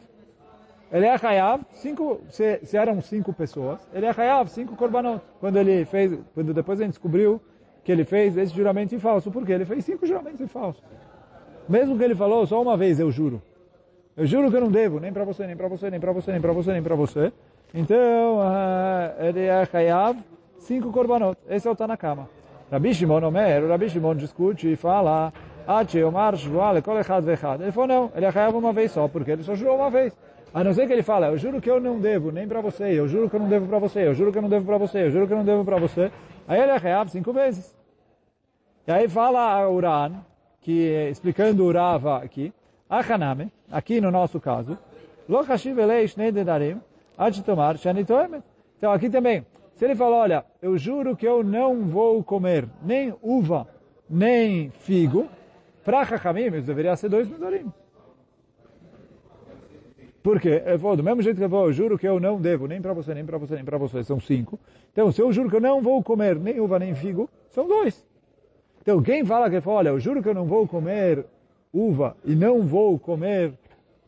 ele 0.93 1.07
é 1.07 1.17
Hayav, 1.21 1.63
cinco, 1.73 2.21
se, 2.29 2.61
se, 2.65 2.77
eram 2.77 3.01
cinco 3.01 3.33
pessoas, 3.33 3.81
ele 3.93 4.07
é 4.07 4.15
Hayav, 4.17 4.49
cinco 4.49 4.77
korbanot. 4.77 5.21
Quando 5.41 5.57
ele 5.57 5.85
fez, 5.85 6.17
quando 6.35 6.55
depois 6.55 6.81
a 6.81 6.85
gente 6.85 6.93
descobriu 6.93 7.41
que 7.83 7.91
ele 7.91 8.05
fez 8.05 8.37
esse 8.37 8.55
juramento 8.55 8.95
em 8.95 8.99
falso, 8.99 9.31
porque 9.31 9.53
ele 9.53 9.65
fez 9.65 9.85
cinco 9.85 10.07
juramentos 10.07 10.41
em 10.41 10.47
falso. 10.47 10.83
Mesmo 11.69 11.97
que 11.99 12.05
ele 12.05 12.15
falou 12.15 12.47
só 12.47 12.63
uma 12.63 12.77
vez, 12.77 13.01
eu 13.01 13.11
juro. 13.11 13.43
Eu 14.17 14.27
juro 14.27 14.51
que 14.51 14.57
eu 14.57 14.61
não 14.61 14.71
devo, 14.71 14.99
nem 15.01 15.13
para 15.13 15.25
você, 15.25 15.47
nem 15.47 15.57
para 15.57 15.69
você, 15.69 15.91
nem 15.91 16.01
para 16.01 16.13
você, 16.13 16.33
nem 16.33 16.41
para 16.41 16.53
você, 16.53 16.73
nem 16.73 16.83
para 16.83 16.95
você. 16.95 17.33
Então, 17.75 18.39
uh, 18.39 19.23
ele 19.25 19.41
é 19.41 19.69
Hayav, 19.73 20.17
cinco 20.59 20.91
korbanot. 20.91 21.37
Esse 21.49 21.69
é 21.69 21.71
o 21.71 21.77
Tanakama. 21.77 22.29
Rabi 22.71 22.95
Shimon 22.95 23.23
Omer, 23.23 23.69
Rabi 23.69 23.89
Shimon 23.91 24.15
discute 24.15 24.73
e 24.73 24.77
fala, 24.77 25.33
Ache 25.67 26.03
Omar 26.03 26.35
Shvuah 26.37 26.81
kol 26.81 26.99
echad 26.99 27.25
vechad. 27.25 27.61
Ele 27.61 27.73
falou, 27.73 27.89
não, 27.89 28.13
ele 28.15 28.25
é 28.25 28.29
Hayav 28.29 28.57
uma 28.57 28.73
vez 28.73 28.93
só, 28.93 29.07
porque 29.07 29.33
ele 29.33 29.43
só 29.43 29.55
jurou 29.55 29.77
uma 29.77 29.91
vez. 29.91 30.17
A 30.57 30.65
não 30.65 30.73
ser 30.73 30.87
que 30.87 30.93
ele 30.95 31.03
fala, 31.03 31.27
eu 31.27 31.37
juro 31.37 31.61
que 31.61 31.71
eu 31.71 31.79
não 31.79 32.01
devo 32.01 32.33
nem 32.33 32.49
para 32.49 32.63
você, 32.63 32.85
eu 32.85 33.07
juro 33.07 33.29
que 33.29 33.37
eu 33.37 33.41
não 33.41 33.47
devo 33.47 33.67
para 33.67 33.79
você, 33.79 34.07
eu 34.07 34.15
juro 34.15 34.33
que 34.33 34.39
eu 34.39 34.43
não 34.43 34.49
devo 34.49 34.65
para 34.65 34.79
você, 34.79 35.03
eu 35.03 35.11
juro 35.11 35.27
que 35.27 35.35
eu 35.35 35.37
não 35.37 35.45
devo 35.45 35.63
para 35.67 35.79
você. 35.79 36.11
Aí 36.49 36.59
ele 36.59 36.73
é 36.73 36.79
Hayav 36.79 37.11
cinco 37.11 37.31
vezes. 37.31 37.77
E 38.87 38.91
aí 38.91 39.07
fala 39.07 39.53
a 39.53 39.69
Uran, 39.69 40.13
que 40.63 41.11
explicando 41.11 41.63
o 41.63 41.71
Rava 41.71 42.25
aqui, 42.25 42.55
Achaname, 42.89 43.53
aqui 43.71 44.01
no 44.01 44.11
nosso 44.11 44.41
caso, 44.41 44.79
Lo 45.29 45.43
Hashiv 45.43 45.79
Elei 45.79 46.09
Shani. 46.09 46.33
Então 48.79 48.93
aqui 48.93 49.11
também, 49.11 49.45
se 49.75 49.85
ele 49.85 49.95
fala, 49.95 50.17
olha, 50.17 50.45
eu 50.63 50.79
juro 50.79 51.15
que 51.15 51.29
eu 51.29 51.45
não 51.45 51.85
vou 51.85 52.25
comer 52.25 52.67
nem 52.83 53.15
uva, 53.23 53.69
nem 54.09 54.71
figo, 54.71 55.29
para 55.85 56.01
isso 56.01 56.67
deveria 56.67 56.97
ser 56.97 57.11
dois 57.11 57.29
Nedarim. 57.29 57.71
Porque 60.26 60.50
ele 60.66 60.78
falou, 60.78 60.96
do 60.96 61.04
mesmo 61.04 61.22
jeito 61.22 61.38
que 61.38 61.44
ele 61.44 61.50
falou, 61.50 61.68
eu 61.68 61.74
juro 61.74 61.98
que 61.98 62.08
eu 62.08 62.20
não 62.20 62.40
devo, 62.40 62.68
nem 62.68 62.82
para 62.82 62.94
você, 62.94 63.14
nem 63.14 63.26
para 63.26 63.38
você, 63.38 63.56
nem 63.56 63.66
para 63.66 63.78
você, 63.78 64.04
são 64.04 64.20
cinco. 64.20 64.60
Então, 64.92 65.12
se 65.12 65.22
eu 65.22 65.32
juro 65.34 65.50
que 65.50 65.56
eu 65.56 65.62
não 65.62 65.82
vou 65.82 66.04
comer 66.04 66.36
nem 66.36 66.60
uva, 66.60 66.78
nem 66.78 66.94
figo, 66.94 67.30
são 67.50 67.68
dois. 67.68 68.06
Então, 68.82 69.02
quem 69.02 69.26
fala 69.26 69.50
que 69.50 69.56
ele 69.56 69.62
fala, 69.62 69.78
olha, 69.78 69.90
eu 69.90 70.00
juro 70.00 70.22
que 70.22 70.30
eu 70.30 70.34
não 70.34 70.46
vou 70.46 70.68
comer 70.68 71.26
uva 71.74 72.16
e 72.26 72.36
não 72.36 72.62
vou 72.62 73.00
comer 73.00 73.54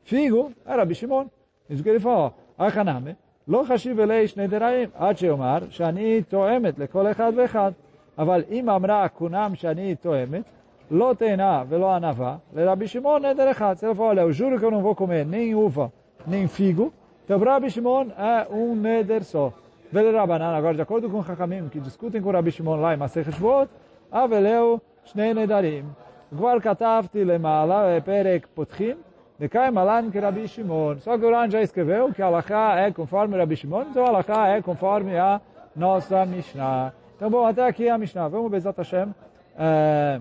figo, 0.04 0.52
era 0.66 0.86
Bishimon. 0.86 1.28
Isso 1.70 1.82
que 1.82 1.90
ele 1.90 2.00
falou, 2.00 2.34
Achaname, 2.58 3.16
לא 3.48 3.64
חשיב 3.68 4.00
אלי 4.00 4.28
שני 4.28 4.48
דרעים, 4.48 4.90
עד 4.96 5.18
שיאמר 5.18 5.58
שאני 5.70 6.22
תואמת 6.22 6.80
לכל 6.80 7.12
אחד 7.12 7.32
ואחד. 7.36 7.72
אבל 8.18 8.44
אם 8.52 8.70
אמרה 8.70 9.08
כונם 9.08 9.52
שאני 9.56 9.96
תואמת, 9.96 10.44
לא 10.92 11.16
תאנה 11.18 11.64
ולא 11.70 11.96
ענווה, 11.96 12.38
לרבי 12.54 12.88
שמעון 12.88 13.26
נדר 13.26 13.52
אחד. 13.52 13.76
Se 13.78 13.86
ele 13.86 13.96
falou, 13.96 14.10
olha, 14.10 14.22
eu 14.22 14.32
juro 14.32 14.60
que 14.60 14.66
nem 16.27 16.47
figo. 16.49 16.93
Então, 17.25 17.39
para 17.39 17.53
Rabi 17.53 17.71
Shimon 17.71 18.07
é 18.17 18.47
um 18.51 18.75
neder 18.75 19.23
só. 19.25 19.53
Vele 19.91 20.17
Rabanan, 20.17 20.57
agora, 20.57 20.75
de 20.75 20.83
acordo 20.83 21.09
com 21.09 21.21
Hakamim 21.21 21.69
que 21.69 21.81
discutem 21.81 22.21
com 22.21 22.31
Rabi 22.31 22.51
Shimon 22.51 22.77
lá 22.77 22.95
em 22.95 22.97
Masech 22.97 23.33
Shvot, 23.33 23.71
Aveleu 24.11 24.81
Shnei 25.05 25.33
Nedarim. 25.33 25.85
Gvar 26.31 26.61
Katavti 26.61 27.25
Lemala 27.25 28.01
Perek 28.03 28.49
Potchim, 28.49 28.97
Dekai 29.39 29.71
Malan 29.71 30.11
que 30.11 30.19
Rabi 30.19 30.47
Shimon. 30.47 30.99
Só 30.99 31.17
que 31.17 31.25
o 31.25 31.31
Ran 31.31 31.49
já 31.49 31.63
escreveu 31.63 32.13
que 32.13 32.21
Alaká 32.21 32.77
é 32.77 32.93
conforme 32.93 33.37
Rabi 33.37 33.57
Shimon, 33.57 33.87
então 33.91 34.05
Alaká 34.05 34.49
é 34.49 34.61
conforme 34.61 35.17
a 35.17 35.41
nossa 35.75 36.27
Mishnah. 36.27 36.93
Então, 37.17 37.31
bom, 37.31 37.47
até 37.47 37.67
aqui 37.67 37.89
a 37.89 37.97
Mishnah. 37.97 38.29
Vamos, 38.29 38.51
Bezat 38.51 38.77
Hashem, 38.77 39.15
é, 39.59 40.21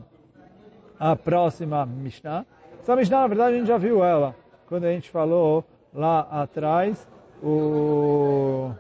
a 1.00 1.16
próxima 1.16 1.86
Mishnah. 1.86 2.46
Essa 2.82 2.96
Mishnah, 2.96 3.22
na 3.22 3.28
verdade, 3.28 3.56
a 3.56 3.58
gente 3.58 3.68
já 3.68 3.78
viu 3.78 4.04
ela, 4.04 4.36
quando 4.70 4.86
a 4.86 4.92
gente 4.92 5.10
falou 5.10 5.66
lá 5.98 6.28
atrás, 6.30 7.08
o... 7.42 8.72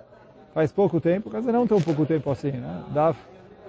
faz 0.53 0.71
pouco 0.71 1.01
tempo, 1.01 1.31
quer 1.31 1.39
dizer, 1.39 1.51
não 1.51 1.65
tão 1.65 1.81
pouco 1.81 2.05
tempo 2.05 2.29
assim, 2.29 2.51
né? 2.51 2.83
Daf 2.93 3.19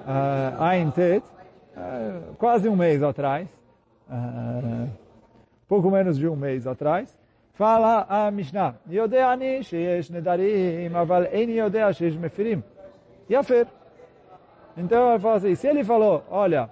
uh, 0.05 0.89
uh, 0.89 2.35
quase 2.37 2.69
um 2.69 2.77
mês 2.77 3.03
atrás, 3.03 3.49
uh, 4.11 4.89
pouco 5.67 5.91
menos 5.91 6.19
de 6.19 6.29
um 6.29 6.37
mês 6.37 6.67
atrás, 6.67 7.17
fala 7.55 8.07
a 8.07 8.31
Mishnah, 8.31 8.75
Yodeani 8.91 9.65
sheyesh 9.65 10.11
nedarim, 10.11 10.95
aval 10.95 11.25
en 11.33 11.51
yodea 11.51 11.91
sheyesh 11.93 12.17
mefirim. 12.17 12.63
Yafer. 13.31 13.67
Então 14.77 15.11
ele 15.11 15.19
fala 15.19 15.37
assim, 15.37 15.55
se 15.55 15.67
ele 15.67 15.83
falou, 15.85 16.23
olha, 16.31 16.69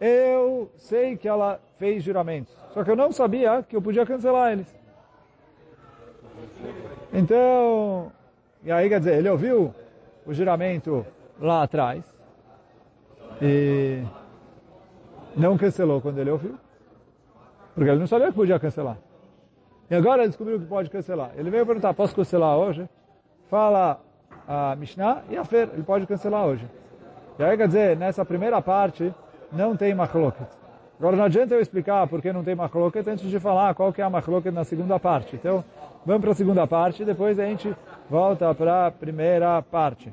eu 0.00 0.70
sei 0.76 1.16
que 1.16 1.28
ela 1.28 1.60
fez 1.78 2.02
juramentos, 2.02 2.54
só 2.74 2.82
que 2.82 2.90
eu 2.90 2.96
não 2.96 3.12
sabia 3.12 3.62
que 3.62 3.76
eu 3.76 3.80
podia 3.80 4.04
cancelar 4.04 4.52
eles. 4.52 4.77
Então, 7.12 8.12
e 8.62 8.70
aí 8.70 8.88
quer 8.88 8.98
dizer, 8.98 9.14
ele 9.14 9.28
ouviu 9.28 9.74
o 10.26 10.34
juramento 10.34 11.06
lá 11.40 11.62
atrás 11.62 12.04
e 13.40 14.02
não 15.36 15.56
cancelou 15.56 16.00
quando 16.00 16.18
ele 16.18 16.30
ouviu, 16.30 16.56
porque 17.74 17.90
ele 17.90 18.00
não 18.00 18.06
sabia 18.06 18.28
que 18.28 18.34
podia 18.34 18.58
cancelar. 18.58 18.98
E 19.90 19.94
agora 19.94 20.22
ele 20.22 20.28
descobriu 20.28 20.58
que 20.58 20.66
pode 20.66 20.90
cancelar. 20.90 21.30
Ele 21.36 21.48
veio 21.48 21.64
perguntar, 21.64 21.94
posso 21.94 22.14
cancelar 22.14 22.58
hoje? 22.58 22.86
Fala 23.48 24.00
a 24.46 24.76
Mishnah 24.76 25.22
e 25.30 25.36
a 25.36 25.44
Fer, 25.44 25.70
ele 25.72 25.82
pode 25.82 26.06
cancelar 26.06 26.44
hoje. 26.44 26.68
E 27.38 27.42
aí 27.42 27.56
quer 27.56 27.68
dizer, 27.68 27.96
nessa 27.96 28.24
primeira 28.24 28.60
parte, 28.60 29.14
não 29.50 29.76
tem 29.76 29.94
machloket. 29.94 30.48
Agora 30.98 31.16
não 31.16 31.24
adianta 31.24 31.54
eu 31.54 31.60
explicar 31.60 32.06
por 32.08 32.20
que 32.20 32.32
não 32.32 32.42
tem 32.42 32.54
machloket 32.54 33.08
antes 33.08 33.30
de 33.30 33.38
falar 33.38 33.74
qual 33.74 33.92
que 33.92 34.02
é 34.02 34.04
a 34.04 34.10
machloket 34.10 34.52
na 34.52 34.64
segunda 34.64 34.98
parte. 34.98 35.36
Então, 35.36 35.64
vamos 36.04 36.22
para 36.22 36.32
a 36.32 36.34
segunda 36.34 36.66
parte, 36.66 37.04
depois 37.04 37.38
a 37.38 37.44
gente 37.44 37.74
volta 38.08 38.54
para 38.54 38.86
a 38.86 38.90
primeira 38.90 39.60
parte. 39.62 40.12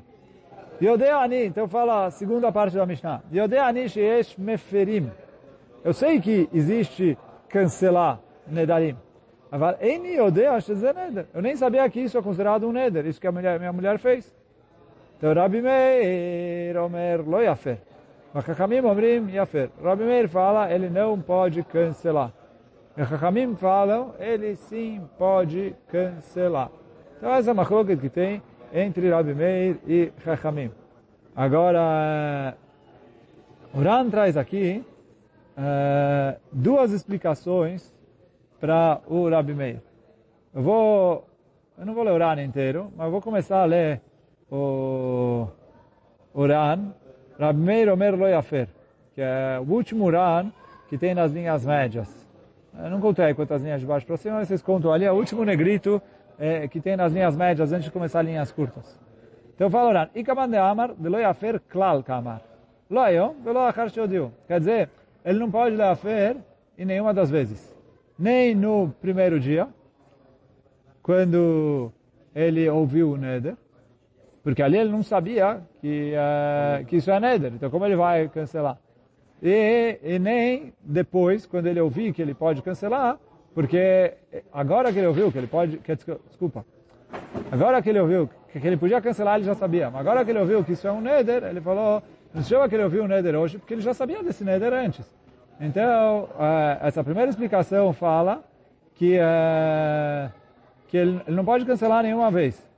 Yodeani, 0.80 1.46
então 1.46 1.66
fala 1.66 2.06
a 2.06 2.10
segunda 2.10 2.52
parte 2.52 2.76
da 2.76 2.84
Mishnah. 2.84 3.22
Yodeani 3.32 3.88
sheyesh 3.88 4.36
meferim. 4.36 5.10
Eu 5.82 5.94
sei 5.94 6.20
que 6.20 6.48
existe 6.52 7.16
cancelar 7.48 8.20
nedarim. 8.46 8.96
Eu 11.32 11.40
nem 11.40 11.56
sabia 11.56 11.88
que 11.88 12.00
isso 12.00 12.18
é 12.18 12.22
considerado 12.22 12.68
um 12.68 12.72
neder, 12.72 13.06
isso 13.06 13.20
que 13.20 13.26
a 13.26 13.32
mulher, 13.32 13.58
minha 13.58 13.72
mulher 13.72 13.98
fez. 13.98 14.34
Então 15.16 15.32
Rabi 15.32 15.62
Meir 15.62 16.76
Omer 16.76 17.22
lo 17.26 17.40
yafer. 17.40 17.78
Chachamim 18.44 18.80
omrim 18.80 19.30
yafer. 19.30 19.70
Rabi 19.82 20.04
Meir 20.04 20.28
fala, 20.28 20.70
ele 20.70 20.90
não 20.90 21.18
pode 21.18 21.62
cancelar. 21.62 22.32
E 22.96 23.04
Chachamim 23.04 23.54
falam, 23.56 24.14
ele 24.18 24.56
sim 24.56 25.02
pode 25.18 25.76
cancelar. 25.88 26.70
Então 27.18 27.30
essa 27.34 27.50
é 27.50 27.52
uma 27.52 27.66
coisa 27.66 27.94
que 27.94 28.08
tem 28.08 28.42
entre 28.72 29.10
Rabi 29.10 29.34
Meir 29.34 29.78
e 29.86 30.12
Chachamim. 30.24 30.70
Agora, 31.34 32.56
o 33.74 33.80
Ran 33.80 34.08
traz 34.08 34.38
aqui 34.38 34.82
uh, 35.58 36.40
duas 36.50 36.92
explicações 36.92 37.94
para 38.58 39.02
o 39.06 39.28
Rabi 39.28 39.52
Meir. 39.52 39.82
Eu 40.54 40.62
vou, 40.62 41.28
eu 41.78 41.84
não 41.84 41.92
vou 41.92 42.02
ler 42.02 42.12
o 42.12 42.18
Ran 42.18 42.42
inteiro, 42.42 42.90
mas 42.96 43.10
vou 43.10 43.20
começar 43.20 43.60
a 43.60 43.66
ler 43.66 44.00
o, 44.50 45.46
o 46.32 46.46
Ran, 46.46 46.94
Rabi 47.38 47.60
Meir 47.60 47.92
Omer 47.92 48.14
Lo 48.14 48.26
Yafer, 48.26 48.68
que 49.14 49.20
é 49.20 49.60
o 49.60 49.70
último 49.70 50.08
Ran 50.08 50.50
que 50.88 50.96
tem 50.96 51.14
nas 51.14 51.32
linhas 51.32 51.66
médias. 51.66 52.25
Eu 52.82 52.90
não 52.90 53.00
contei 53.00 53.32
quantas 53.34 53.62
linhas 53.62 53.80
de 53.80 53.86
baixo 53.86 54.06
para 54.06 54.16
cima, 54.16 54.36
mas 54.36 54.48
vocês 54.48 54.62
contam 54.62 54.92
ali, 54.92 55.04
é 55.04 55.12
o 55.12 55.14
último 55.14 55.44
negrito 55.44 56.00
é, 56.38 56.68
que 56.68 56.80
tem 56.80 56.96
nas 56.96 57.12
linhas 57.12 57.36
médias 57.36 57.72
antes 57.72 57.84
de 57.84 57.90
começar 57.90 58.20
as 58.20 58.26
linhas 58.26 58.52
curtas. 58.52 59.00
Então 59.54 59.70
fala 59.70 59.88
o 59.88 59.92
Ran, 59.92 60.08
Ikaman 60.14 60.48
de 60.50 60.56
Amar, 60.58 60.94
de 60.94 61.08
Lo 61.08 61.18
Yafer 61.18 61.60
Klal 61.60 62.02
Kamar. 62.02 62.42
Lo 62.90 63.00
Ayom, 63.00 63.34
de 63.42 63.50
Lo 63.50 63.60
Achar 63.60 63.90
Shodiu. 63.90 64.30
Quer 64.46 64.58
dizer, 64.60 64.90
ele 65.24 65.38
não 65.38 65.50
pode 65.50 65.76
Yafer 65.76 66.36
em 66.76 66.84
nenhuma 66.84 67.14
das 67.14 67.30
vezes. 67.30 67.74
Nem 68.18 68.54
no 68.54 68.94
primeiro 69.00 69.40
dia, 69.40 69.66
quando 71.02 71.90
ele 72.34 72.68
ouviu 72.68 73.12
o 73.12 73.16
Neder, 73.16 73.56
porque 74.42 74.62
ali 74.62 74.76
ele 74.76 74.90
não 74.90 75.02
sabia 75.02 75.62
que, 75.80 76.12
uh, 76.12 76.84
que 76.84 76.96
isso 76.96 77.10
é 77.10 77.18
Neder, 77.18 77.52
então 77.54 77.70
como 77.70 77.86
ele 77.86 77.96
vai 77.96 78.28
cancelar? 78.28 78.78
E, 79.48 80.00
e 80.02 80.18
nem 80.18 80.72
depois, 80.82 81.46
quando 81.46 81.68
ele 81.68 81.80
ouvir 81.80 82.12
que 82.12 82.20
ele 82.20 82.34
pode 82.34 82.62
cancelar, 82.62 83.16
porque 83.54 84.14
agora 84.52 84.92
que 84.92 84.98
ele 84.98 85.06
ouviu 85.06 85.30
que 85.30 85.38
ele 85.38 85.46
pode... 85.46 85.76
Que, 85.78 85.94
desculpa. 85.94 86.66
Agora 87.52 87.80
que 87.80 87.88
ele 87.88 88.00
ouviu 88.00 88.28
que 88.50 88.66
ele 88.66 88.76
podia 88.76 89.00
cancelar, 89.00 89.36
ele 89.36 89.44
já 89.44 89.54
sabia. 89.54 89.88
Mas 89.88 90.00
agora 90.00 90.24
que 90.24 90.32
ele 90.32 90.40
ouviu 90.40 90.64
que 90.64 90.72
isso 90.72 90.88
é 90.88 90.90
um 90.90 91.00
neder, 91.00 91.44
ele 91.44 91.60
falou... 91.60 92.02
Não 92.34 92.42
chama 92.42 92.68
que 92.68 92.74
ele 92.74 92.82
ouviu 92.82 93.04
o 93.04 93.08
neder 93.08 93.36
hoje, 93.36 93.56
porque 93.56 93.74
ele 93.74 93.82
já 93.82 93.94
sabia 93.94 94.20
desse 94.20 94.42
neder 94.42 94.72
antes. 94.72 95.06
Então, 95.60 96.28
eh, 96.38 96.78
essa 96.82 97.04
primeira 97.04 97.30
explicação 97.30 97.92
fala 97.92 98.44
que, 98.96 99.16
eh, 99.16 100.28
que 100.88 100.96
ele, 100.96 101.22
não 101.28 101.44
pode 101.44 101.64
cancelar 101.64 102.02
nenhuma 102.02 102.32
vez. 102.32 102.68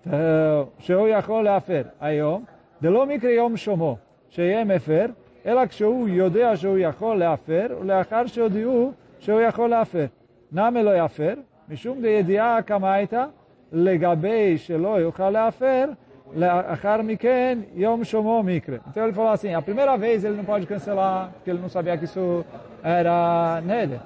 Então, 0.00 0.68
Sheu 0.78 1.08
Yachol 1.08 1.48
Afer 1.48 1.88
Ayom, 2.00 2.42
Delomikre 2.80 3.34
Yom 3.34 3.56
Shomo, 3.56 3.98
Sheyem 4.30 4.70
Efer, 4.70 5.10
אלא 5.45 5.65
כשהוא 5.65 6.07
יודע 6.07 6.57
שהוא 6.57 6.77
יכול 6.77 7.17
להפר, 7.17 7.67
ולאחר 7.81 8.25
שהודיעו 8.25 8.91
שהוא 9.19 9.41
יכול 9.41 9.69
להפר. 9.69 10.05
נמי 10.51 10.83
לא 10.83 10.97
יפר, 10.97 11.33
משום 11.69 12.01
בידיעה 12.01 12.61
קמייתא, 12.61 13.25
לגבי 13.71 14.57
שלא 14.57 14.99
יוכל 14.99 15.29
להפר, 15.29 15.85
לאחר 16.35 17.01
מכן, 17.01 17.59
יום 17.75 18.03
שומו 18.03 18.43
מקרה. 18.43 18.77
Então 18.87 19.03
ele 19.03 19.13
falou 19.13 19.29
assim, 19.29 19.53
a 19.53 19.61
primeira 19.61 19.97
vez 19.97 20.23
ele 20.23 20.35
não 20.37 20.45
pode 20.45 20.65
cancelar, 20.65 21.31
porque 21.33 21.49
ele 21.49 21.59
não 21.59 21.69
sabia 21.69 21.97
que 21.97 22.05
isso 22.05 22.45
era 22.83 23.61
neder. 23.65 23.99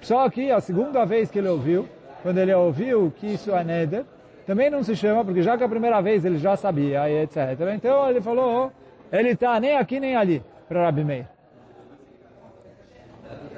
Só 0.00 0.28
que 0.28 0.50
a 0.50 0.60
segunda 0.60 1.04
vez 1.04 1.30
que 1.30 1.38
ele 1.38 1.48
ouviu, 1.48 1.86
quando 2.22 2.38
ele 2.38 2.54
ouviu 2.54 3.12
que 3.16 3.26
isso 3.26 3.50
é 3.54 3.62
neder, 3.62 4.04
também 4.46 4.70
não 4.70 4.82
se 4.82 4.96
chama, 4.96 5.24
porque 5.24 5.42
já 5.42 5.56
que 5.56 5.64
a 5.64 5.68
primeira 5.68 6.00
vez 6.00 6.24
ele 6.24 6.38
já 6.38 6.56
sabia, 6.56 7.08
e 7.08 7.22
etc. 7.22 7.36
Então 7.74 8.08
ele 8.08 8.20
falou, 8.20 8.72
ele 9.11 9.29
está 9.29 9.59
nem 9.59 9.77
aqui 9.77 9.99
nem 9.99 10.15
ali, 10.15 10.43
para 10.67 10.83
Rabi 10.83 11.03
Meir. 11.03 11.27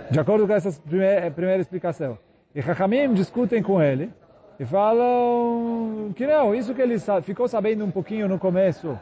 De 0.09 0.19
acordo 0.19 0.47
com 0.47 0.53
essa 0.53 0.71
primeira, 0.81 1.29
primeira 1.31 1.61
explicação. 1.61 2.17
E 2.55 2.61
Chachamim 2.61 3.13
discutem 3.13 3.61
com 3.61 3.81
ele 3.81 4.09
e 4.59 4.65
falam 4.65 6.11
que 6.15 6.25
não, 6.25 6.55
isso 6.55 6.73
que 6.73 6.81
ele 6.81 6.97
ficou 7.23 7.47
sabendo 7.47 7.85
um 7.85 7.91
pouquinho 7.91 8.27
no 8.27 8.39
começo 8.39 8.97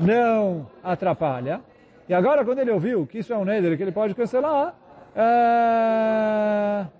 não 0.00 0.66
atrapalha. 0.82 1.60
E 2.08 2.14
agora 2.14 2.44
quando 2.44 2.60
ele 2.60 2.70
ouviu 2.70 3.06
que 3.06 3.18
isso 3.18 3.32
é 3.32 3.36
um 3.36 3.44
neder, 3.44 3.76
que 3.76 3.82
ele 3.82 3.92
pode 3.92 4.14
cancelar, 4.14 4.74
é 5.14 6.97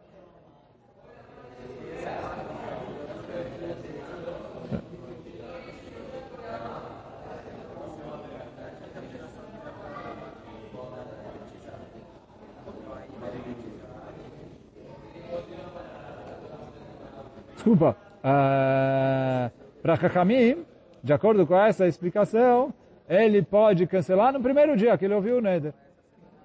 desculpa, 17.69 17.97
uh, 18.21 19.51
para 19.83 19.97
Chachamim, 19.97 20.65
de 21.03 21.13
acordo 21.13 21.47
com 21.47 21.55
essa 21.55 21.87
explicação, 21.87 22.73
ele 23.09 23.43
pode 23.43 23.87
cancelar 23.87 24.33
no 24.33 24.41
primeiro 24.41 24.75
dia 24.77 24.97
que 24.97 25.05
ele 25.05 25.15
ouviu 25.15 25.37
o 25.39 25.41
Neder. 25.41 25.73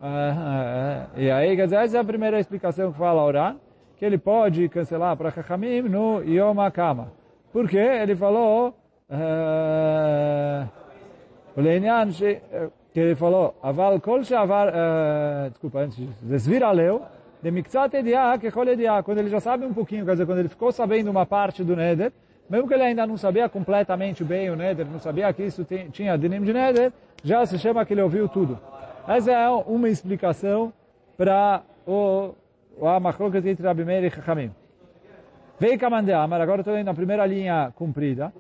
Uh, 0.02 0.06
uh, 0.06 1.20
e 1.20 1.32
aí, 1.32 1.56
quer 1.56 1.64
dizer, 1.64 1.78
essa 1.78 1.98
é 1.98 2.00
a 2.02 2.04
primeira 2.04 2.40
explicação 2.40 2.92
que 2.92 2.98
fala 2.98 3.24
Oran, 3.24 3.56
que 3.98 4.04
ele 4.04 4.18
pode 4.18 4.68
cancelar 4.68 5.16
para 5.16 5.32
Chachamim 5.32 5.84
no 5.84 6.22
Yom 6.24 6.60
HaKama. 6.60 7.12
Por 7.54 7.70
quê? 7.70 7.78
Ele 7.78 8.16
falou, 8.16 8.76
o 11.56 11.62
Leinian, 11.62 12.10
que 12.92 13.00
ele 13.00 13.16
falou, 13.16 13.56
aval 13.62 14.00
kol 14.02 14.24
shavar, 14.24 14.74
desculpa, 15.52 15.80
antes 15.80 15.96
disso, 15.96 16.18
desvira 16.22 16.72
leu, 16.72 17.04
de 17.43 17.51
mikzat 17.51 17.91
que 18.39 18.49
quando 18.51 18.69
ele 18.69 19.29
já 19.29 19.41
sabe 19.41 19.65
um 19.65 19.73
pouquinho, 19.73 20.06
quer 20.06 20.13
dizer, 20.13 20.25
quando 20.25 20.39
ele 20.39 20.47
ficou 20.47 20.71
sabendo 20.71 21.12
uma 21.12 21.25
parte 21.25 21.62
do 21.62 21.75
Neder, 21.75 22.13
mesmo 22.49 22.69
que 22.69 22.73
ele 22.73 22.84
ainda 22.84 23.06
não 23.06 23.17
sabia 23.17 23.49
completamente 23.49 24.23
bem 24.23 24.49
o 24.49 24.56
Neder, 24.56 24.88
não 24.89 24.97
sabia 24.97 25.32
que 25.34 25.43
isso 25.43 25.65
tinha 25.91 26.17
dinim 26.17 26.41
de 26.41 26.53
Neder, 26.53 26.93
já 27.21 27.45
se 27.45 27.60
chama 27.60 27.86
que 27.86 27.93
ele 27.93 28.01
ouviu 28.01 28.29
tudo. 28.29 28.58
Essa 29.06 29.32
é 29.34 29.49
uma 29.49 29.89
explicação 29.89 30.71
para 31.17 31.62
o 31.86 32.34
a 32.82 32.99
machloket 32.99 33.45
entre 33.45 33.67
Rabi 33.67 33.84
Meir 33.84 34.06
e 34.06 34.10
Chachamim. 34.10 34.49
Vei 35.60 35.77
Kamandeamar, 35.77 36.41
agora 36.41 36.62
estou 36.62 36.75
indo 36.77 36.86
na 36.86 36.93
primeira 36.93 37.25
linha 37.25 37.73
comprida. 37.75 38.34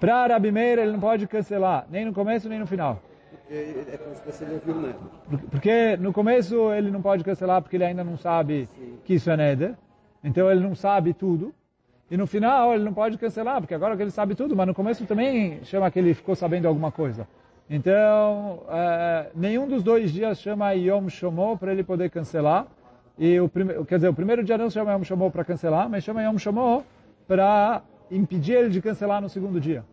Para 0.00 0.26
Rabi 0.26 0.50
Meir 0.50 0.78
ele 0.78 0.92
não 0.92 1.00
pode 1.00 1.26
cancelar, 1.26 1.86
nem 1.90 2.06
no 2.06 2.14
começo 2.14 2.48
nem 2.48 2.58
no 2.58 2.66
final. 2.66 3.00
Porque 3.48 3.90
é 3.90 3.96
como 3.96 4.14
se 4.14 4.22
você 4.26 4.44
não 4.44 4.58
viu 4.58 4.74
nada. 4.74 4.98
Porque 5.50 5.96
no 5.96 6.12
começo 6.12 6.70
ele 6.74 6.90
não 6.90 7.00
pode 7.00 7.24
cancelar 7.24 7.62
porque 7.62 7.76
ele 7.76 7.84
ainda 7.84 8.04
não 8.04 8.18
sabe 8.18 8.68
que 9.04 9.14
isso 9.14 9.30
é 9.30 9.36
Neder. 9.38 9.74
Então 10.22 10.50
ele 10.50 10.60
não 10.60 10.74
sabe 10.74 11.14
tudo. 11.14 11.54
E 12.10 12.16
no 12.16 12.26
final 12.26 12.74
ele 12.74 12.84
não 12.84 12.92
pode 12.92 13.16
cancelar, 13.16 13.60
porque 13.60 13.74
agora 13.74 13.96
que 13.96 14.02
ele 14.02 14.10
sabe 14.10 14.34
tudo, 14.34 14.54
mas 14.54 14.66
no 14.66 14.74
começo 14.74 15.04
também 15.06 15.60
chama 15.64 15.90
que 15.90 15.98
ele 15.98 16.12
ficou 16.12 16.34
sabendo 16.34 16.68
alguma 16.68 16.92
coisa. 16.92 17.26
Então, 17.70 18.62
é, 18.68 19.30
nenhum 19.34 19.66
dos 19.66 19.82
dois 19.82 20.10
dias 20.10 20.40
chama 20.40 20.72
Yom 20.72 21.08
Shomó 21.08 21.56
para 21.56 21.72
ele 21.72 21.82
poder 21.82 22.10
cancelar. 22.10 22.66
E 23.18 23.38
o 23.40 23.48
prime... 23.48 23.84
quer 23.84 23.96
dizer, 23.96 24.08
o 24.08 24.14
primeiro 24.14 24.44
dia 24.44 24.56
não 24.56 24.70
chama 24.70 24.92
Yom 24.92 25.04
Shomó 25.04 25.28
para 25.30 25.44
cancelar, 25.44 25.88
mas 25.88 26.04
chama 26.04 26.22
Yom 26.22 26.38
Shomó 26.38 26.82
para 27.26 27.82
impedir 28.10 28.54
ele 28.54 28.70
de 28.70 28.80
cancelar 28.80 29.20
no 29.20 29.28
segundo 29.28 29.60
dia. 29.60 29.84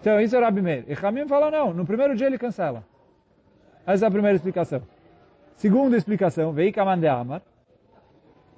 Então, 0.00 0.20
isso 0.20 0.36
é 0.36 0.40
Rabi 0.40 0.62
Meir. 0.62 0.84
E 0.88 0.94
Hamim 1.06 1.26
fala, 1.26 1.50
não, 1.50 1.72
no 1.74 1.84
primeiro 1.84 2.14
dia 2.14 2.26
ele 2.26 2.38
cancela. 2.38 2.84
Essa 3.86 4.06
é 4.06 4.08
a 4.08 4.10
primeira 4.10 4.36
explicação. 4.36 4.82
Segunda 5.56 5.96
explicação, 5.96 6.52
Veika 6.52 6.84
Mande 6.84 7.06
Amar. 7.08 7.42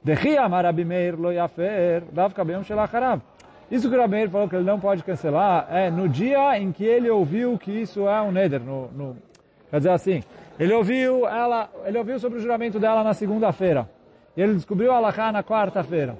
Dechi 0.03 0.37
Amar 0.37 0.64
Rabi 0.64 0.85
Meir 0.85 1.14
lo 1.18 1.31
yafer, 1.33 2.03
shelacharav. 2.64 3.20
Isso 3.70 3.88
que 3.88 3.96
o 3.96 4.00
Rabi 4.00 4.16
Meir 4.16 4.31
falou 4.31 4.48
que 4.48 4.57
ele 4.57 4.64
não 4.64 4.81
pode 4.81 5.05
cancelar 5.05 5.66
é 5.70 5.90
no 5.90 6.09
dia 6.09 6.59
em 6.59 6.72
que 6.72 6.85
ele 6.85 7.09
ouviu 7.09 7.57
que 7.57 7.70
isso 7.70 8.09
é 8.09 8.20
um 8.20 8.33
neder. 8.33 8.61
No, 8.61 8.88
no, 8.88 9.16
quer 9.70 9.76
dizer 9.79 9.90
assim, 9.92 10.22
ele 10.59 10.74
ouviu 10.74 11.26
ela, 11.26 11.70
ele 11.85 11.96
ouviu 11.96 12.18
sobre 12.18 12.38
o 12.38 12.42
juramento 12.42 12.81
dela 12.81 13.05
na 13.05 13.14
segunda-feira. 13.14 13.88
E 14.37 14.42
ele 14.42 14.55
descobriu 14.55 14.92
a 14.92 15.33
na 15.33 15.42
quarta-feira. 15.44 16.16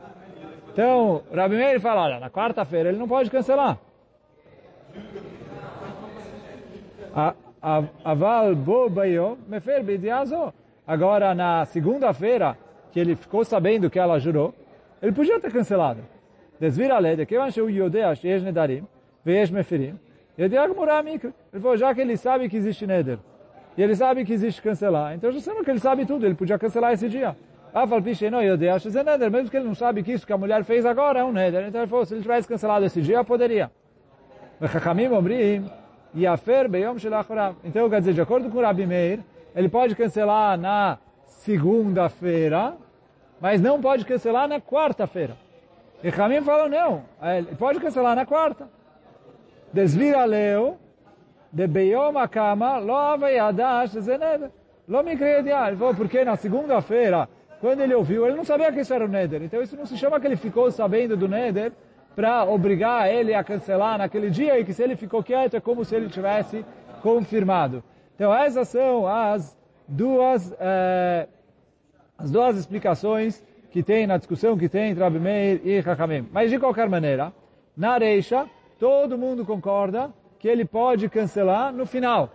Então, 0.72 1.22
Rabi 1.35 1.56
Meir 1.56 1.80
fala, 1.80 2.02
olha, 2.04 2.20
na 2.20 2.30
quarta-feira 2.30 2.88
ele 2.88 2.98
não 2.98 3.09
pode 3.09 3.30
cancelar. 3.30 3.78
A- 4.92 4.98
a- 6.99 6.99
Aval 8.02 8.54
bo 8.54 8.88
bayo 8.88 9.38
mefer 9.48 9.82
bidiazo. 9.82 10.52
Agora, 10.86 11.34
na 11.34 11.64
segunda-feira, 11.66 12.56
que 12.90 12.98
ele 12.98 13.14
ficou 13.14 13.44
sabendo 13.44 13.88
que 13.88 13.98
ela 13.98 14.18
jurou, 14.18 14.54
ele 15.00 15.12
podia 15.12 15.38
ter 15.38 15.52
cancelado. 15.52 16.00
Desvira 16.58 16.96
a 16.96 16.98
lei, 16.98 17.24
que 17.24 17.36
eu 17.36 17.42
acho 17.42 17.62
o 17.62 17.70
Yodeash, 17.70 18.24
ex 18.24 18.42
nedarim, 18.42 18.86
veesh 19.24 19.50
meferim, 19.50 19.98
Yodiag 20.38 20.74
Muramikra. 20.74 21.32
Ele 21.52 21.62
falou, 21.62 21.76
já 21.76 21.94
que 21.94 22.00
ele 22.00 22.16
sabe 22.16 22.48
que 22.48 22.56
existe 22.56 22.86
Neder, 22.86 23.18
e 23.76 23.82
ele 23.82 23.94
sabe 23.94 24.24
que 24.24 24.32
existe 24.32 24.60
cancelar, 24.60 25.14
então 25.14 25.30
já 25.30 25.40
sabemos 25.40 25.64
que 25.64 25.70
ele 25.70 25.78
sabe 25.78 26.04
tudo, 26.04 26.26
ele 26.26 26.34
podia 26.34 26.58
cancelar 26.58 26.92
esse 26.92 27.08
dia. 27.08 27.36
A 27.72 27.86
fala, 27.86 28.02
não, 28.30 28.42
Yodeash, 28.42 28.94
é 28.94 29.04
Neder, 29.04 29.30
mesmo 29.30 29.48
que 29.48 29.56
ele 29.56 29.66
não 29.66 29.74
sabe 29.74 30.02
que 30.02 30.12
isso 30.12 30.26
que 30.26 30.32
a 30.32 30.38
mulher 30.38 30.64
fez 30.64 30.84
agora 30.84 31.20
é 31.20 31.24
um 31.24 31.32
Neder. 31.32 31.68
Então 31.68 31.80
ele 31.80 31.88
falou, 31.88 32.04
se 32.04 32.14
ele 32.14 32.22
tivesse 32.22 32.48
cancelado 32.48 32.84
esse 32.84 33.00
dia, 33.00 33.22
poderia. 33.22 33.70
Chachamim 34.72 35.08
Omrim, 35.08 35.70
Yafer 36.14 36.68
Beyom 36.68 36.98
Shelachorav. 36.98 37.56
Então, 37.64 37.88
quer 37.88 38.00
dizer, 38.00 38.14
de 38.14 38.20
acordo 38.20 38.50
com 38.50 38.58
o 38.58 38.62
Rabi 38.62 38.86
Meir, 38.86 39.20
ele 39.54 39.68
pode 39.68 39.94
cancelar 39.94 40.58
na 40.58 40.98
segunda-feira, 41.26 42.74
mas 43.40 43.60
não 43.60 43.80
pode 43.80 44.04
cancelar 44.04 44.48
na 44.48 44.60
quarta-feira. 44.60 45.36
E 46.02 46.08
Ramim 46.08 46.42
fala, 46.42 46.68
não, 46.68 47.02
ele 47.22 47.54
pode 47.56 47.78
cancelar 47.80 48.16
na 48.16 48.24
quarta. 48.24 48.68
Desvira 49.72 50.24
leu, 50.24 50.78
de 51.52 51.66
Beyom 51.66 52.16
Akama, 52.18 52.78
lo 52.78 53.16
Neder, 53.16 54.00
zeneder. 54.00 54.50
Lo 54.88 55.02
mikrediah. 55.02 55.68
Ele 55.68 55.76
falou, 55.76 55.94
porque 55.94 56.24
na 56.24 56.36
segunda-feira, 56.36 57.28
quando 57.60 57.80
ele 57.80 57.94
ouviu, 57.94 58.26
ele 58.26 58.36
não 58.36 58.44
sabia 58.44 58.72
que 58.72 58.80
isso 58.80 58.92
era 58.92 59.04
o 59.04 59.08
Neder. 59.08 59.42
Então 59.42 59.62
isso 59.62 59.76
não 59.76 59.86
se 59.86 59.96
chama 59.96 60.18
que 60.18 60.26
ele 60.26 60.36
ficou 60.36 60.70
sabendo 60.70 61.16
do 61.16 61.28
Neder, 61.28 61.72
para 62.20 62.44
obrigar 62.44 63.09
ele 63.09 63.33
a 63.33 63.42
cancelar 63.42 63.96
naquele 63.96 64.28
dia 64.28 64.61
e 64.61 64.64
que 64.64 64.74
se 64.74 64.83
ele 64.83 64.94
ficou 64.94 65.22
quieto 65.22 65.56
é 65.56 65.61
como 65.61 65.87
se 65.87 65.94
ele 65.94 66.06
tivesse 66.11 66.62
confirmado. 67.00 67.83
Então 68.14 68.35
essas 68.35 68.68
são 68.68 69.06
as 69.06 69.56
duas, 69.88 70.54
eh, 70.61 71.26
as 72.18 72.30
duas 72.30 72.59
explicações 72.59 73.42
que 73.70 73.83
tem 73.83 74.06
na 74.06 74.18
discussão 74.18 74.59
que 74.59 74.68
tem 74.68 74.90
entre 74.90 75.02
Rabi 75.02 75.18
Meir 75.18 75.62
e 75.64 75.83
Chachamim. 75.83 76.28
Mas 76.30 76.50
de 76.50 76.59
qualquer 76.59 76.90
maneira, 76.90 77.33
na 77.74 77.96
Reisha, 77.96 78.46
todo 78.78 79.16
mundo 79.16 79.46
concorda 79.46 80.12
que 80.38 80.46
ele 80.46 80.66
pode 80.66 81.09
cancelar 81.09 81.72
no 81.72 81.87
final. 81.87 82.28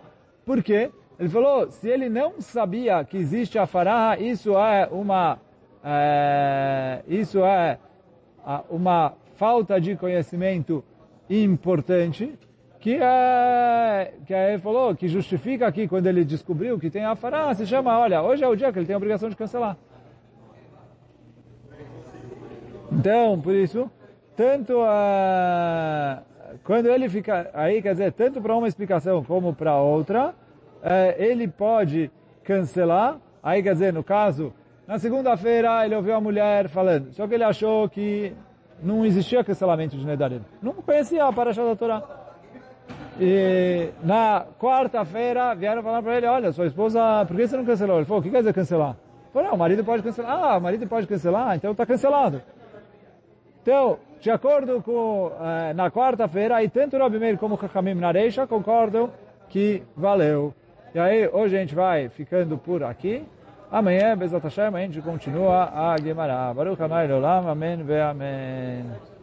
Por 0.44 0.64
quê? 0.64 0.90
Ele 1.16 1.28
falou, 1.28 1.70
se 1.70 1.88
ele 1.88 2.08
não 2.08 2.40
sabia 2.40 3.04
que 3.04 3.16
existe 3.16 3.56
a 3.56 3.68
fará, 3.68 4.16
isso 4.18 4.58
é 4.58 4.88
uma, 4.90 5.38
eh, 5.84 7.02
isso 7.06 7.44
é 7.44 7.78
ah, 8.44 8.64
uma 8.68 9.14
falta 9.36 9.80
de 9.80 9.96
conhecimento 9.96 10.84
importante, 11.28 12.38
que 12.80 12.98
é, 13.00 14.14
que 14.26 14.34
é, 14.34 14.52
ele 14.52 14.62
falou, 14.62 14.94
que 14.94 15.08
justifica 15.08 15.66
aqui, 15.66 15.86
quando 15.88 16.06
ele 16.06 16.24
descobriu 16.24 16.78
que 16.78 16.90
tem 16.90 17.04
a 17.04 17.14
fará, 17.14 17.54
se 17.54 17.66
chama, 17.66 17.98
olha, 17.98 18.22
hoje 18.22 18.44
é 18.44 18.48
o 18.48 18.56
dia 18.56 18.72
que 18.72 18.78
ele 18.78 18.86
tem 18.86 18.94
a 18.94 18.96
obrigação 18.96 19.28
de 19.28 19.36
cancelar. 19.36 19.76
Então, 22.92 23.40
por 23.40 23.54
isso, 23.54 23.90
tanto 24.36 24.80
a, 24.80 26.22
quando 26.64 26.86
ele 26.86 27.08
fica 27.08 27.50
aí, 27.52 27.82
quer 27.82 27.92
dizer, 27.92 28.12
tanto 28.12 28.40
para 28.40 28.56
uma 28.56 28.68
explicação 28.68 29.22
como 29.22 29.54
para 29.54 29.76
outra, 29.76 30.34
eh, 30.82 31.16
ele 31.18 31.48
pode 31.48 32.10
cancelar. 32.42 33.18
Aí, 33.42 33.62
quer 33.62 33.72
dizer, 33.72 33.92
no 33.92 34.02
caso, 34.02 34.52
na 34.86 34.98
segunda-feira 34.98 35.84
ele 35.84 35.96
ouviu 35.96 36.14
a 36.14 36.20
mulher 36.20 36.68
falando, 36.68 37.12
só 37.12 37.26
que 37.26 37.34
ele 37.34 37.44
achou 37.44 37.88
que 37.88 38.32
não 38.82 39.04
existia 39.04 39.44
cancelamento 39.44 39.96
de 39.96 40.04
Nedarim. 40.04 40.42
Não 40.62 40.72
conhecia 40.74 41.24
a 41.24 41.32
Parashá 41.32 41.64
da 41.64 41.76
Torá. 41.76 42.02
E 43.18 43.90
na 44.02 44.44
quarta-feira 44.60 45.54
vieram 45.54 45.82
falar 45.82 46.02
para 46.02 46.16
ele, 46.16 46.26
olha, 46.26 46.52
sua 46.52 46.66
esposa, 46.66 47.24
por 47.26 47.36
que 47.36 47.48
você 47.48 47.56
não 47.56 47.64
cancelou? 47.64 47.96
Ele 47.96 48.04
falou, 48.04 48.20
o 48.20 48.22
que 48.22 48.30
quer 48.30 48.38
dizer 48.38 48.52
cancelar? 48.52 48.90
Ele 48.90 49.32
falou, 49.32 49.48
não, 49.48 49.54
o 49.54 49.58
marido 49.58 49.84
pode 49.84 50.02
cancelar. 50.02 50.30
Ah, 50.30 50.58
o 50.58 50.60
marido 50.60 50.86
pode 50.86 51.06
cancelar, 51.06 51.56
então 51.56 51.72
está 51.72 51.86
cancelado. 51.86 52.42
Então, 53.62 53.98
de 54.20 54.30
acordo 54.30 54.82
com, 54.82 55.32
eh, 55.40 55.72
na 55.72 55.90
quarta-feira, 55.90 56.56
aí 56.56 56.68
tanto 56.68 56.96
o 56.96 56.98
Rabi 56.98 57.18
Meir 57.18 57.38
como 57.38 57.54
o 57.54 57.58
Chachamim 57.58 57.94
Nareisha 57.94 58.46
concordam 58.46 59.10
que 59.48 59.82
valeu. 59.96 60.54
E 60.94 60.98
aí, 60.98 61.28
hoje 61.28 61.56
a 61.56 61.60
gente 61.60 61.74
vai 61.74 62.08
ficando 62.08 62.58
por 62.58 62.84
aqui. 62.84 63.24
Amanhã, 63.70 64.16
Bezat 64.16 64.42
Hashem, 64.44 64.74
a 64.74 64.80
gente 64.80 65.00
continua 65.00 65.70
a 65.72 65.96
Gemara. 65.98 66.54
Baruch 66.54 66.80
Hanai 66.80 67.08
Leolam, 67.08 67.48
Amém 67.48 67.82
ve 67.82 68.00
Amém. 68.00 69.15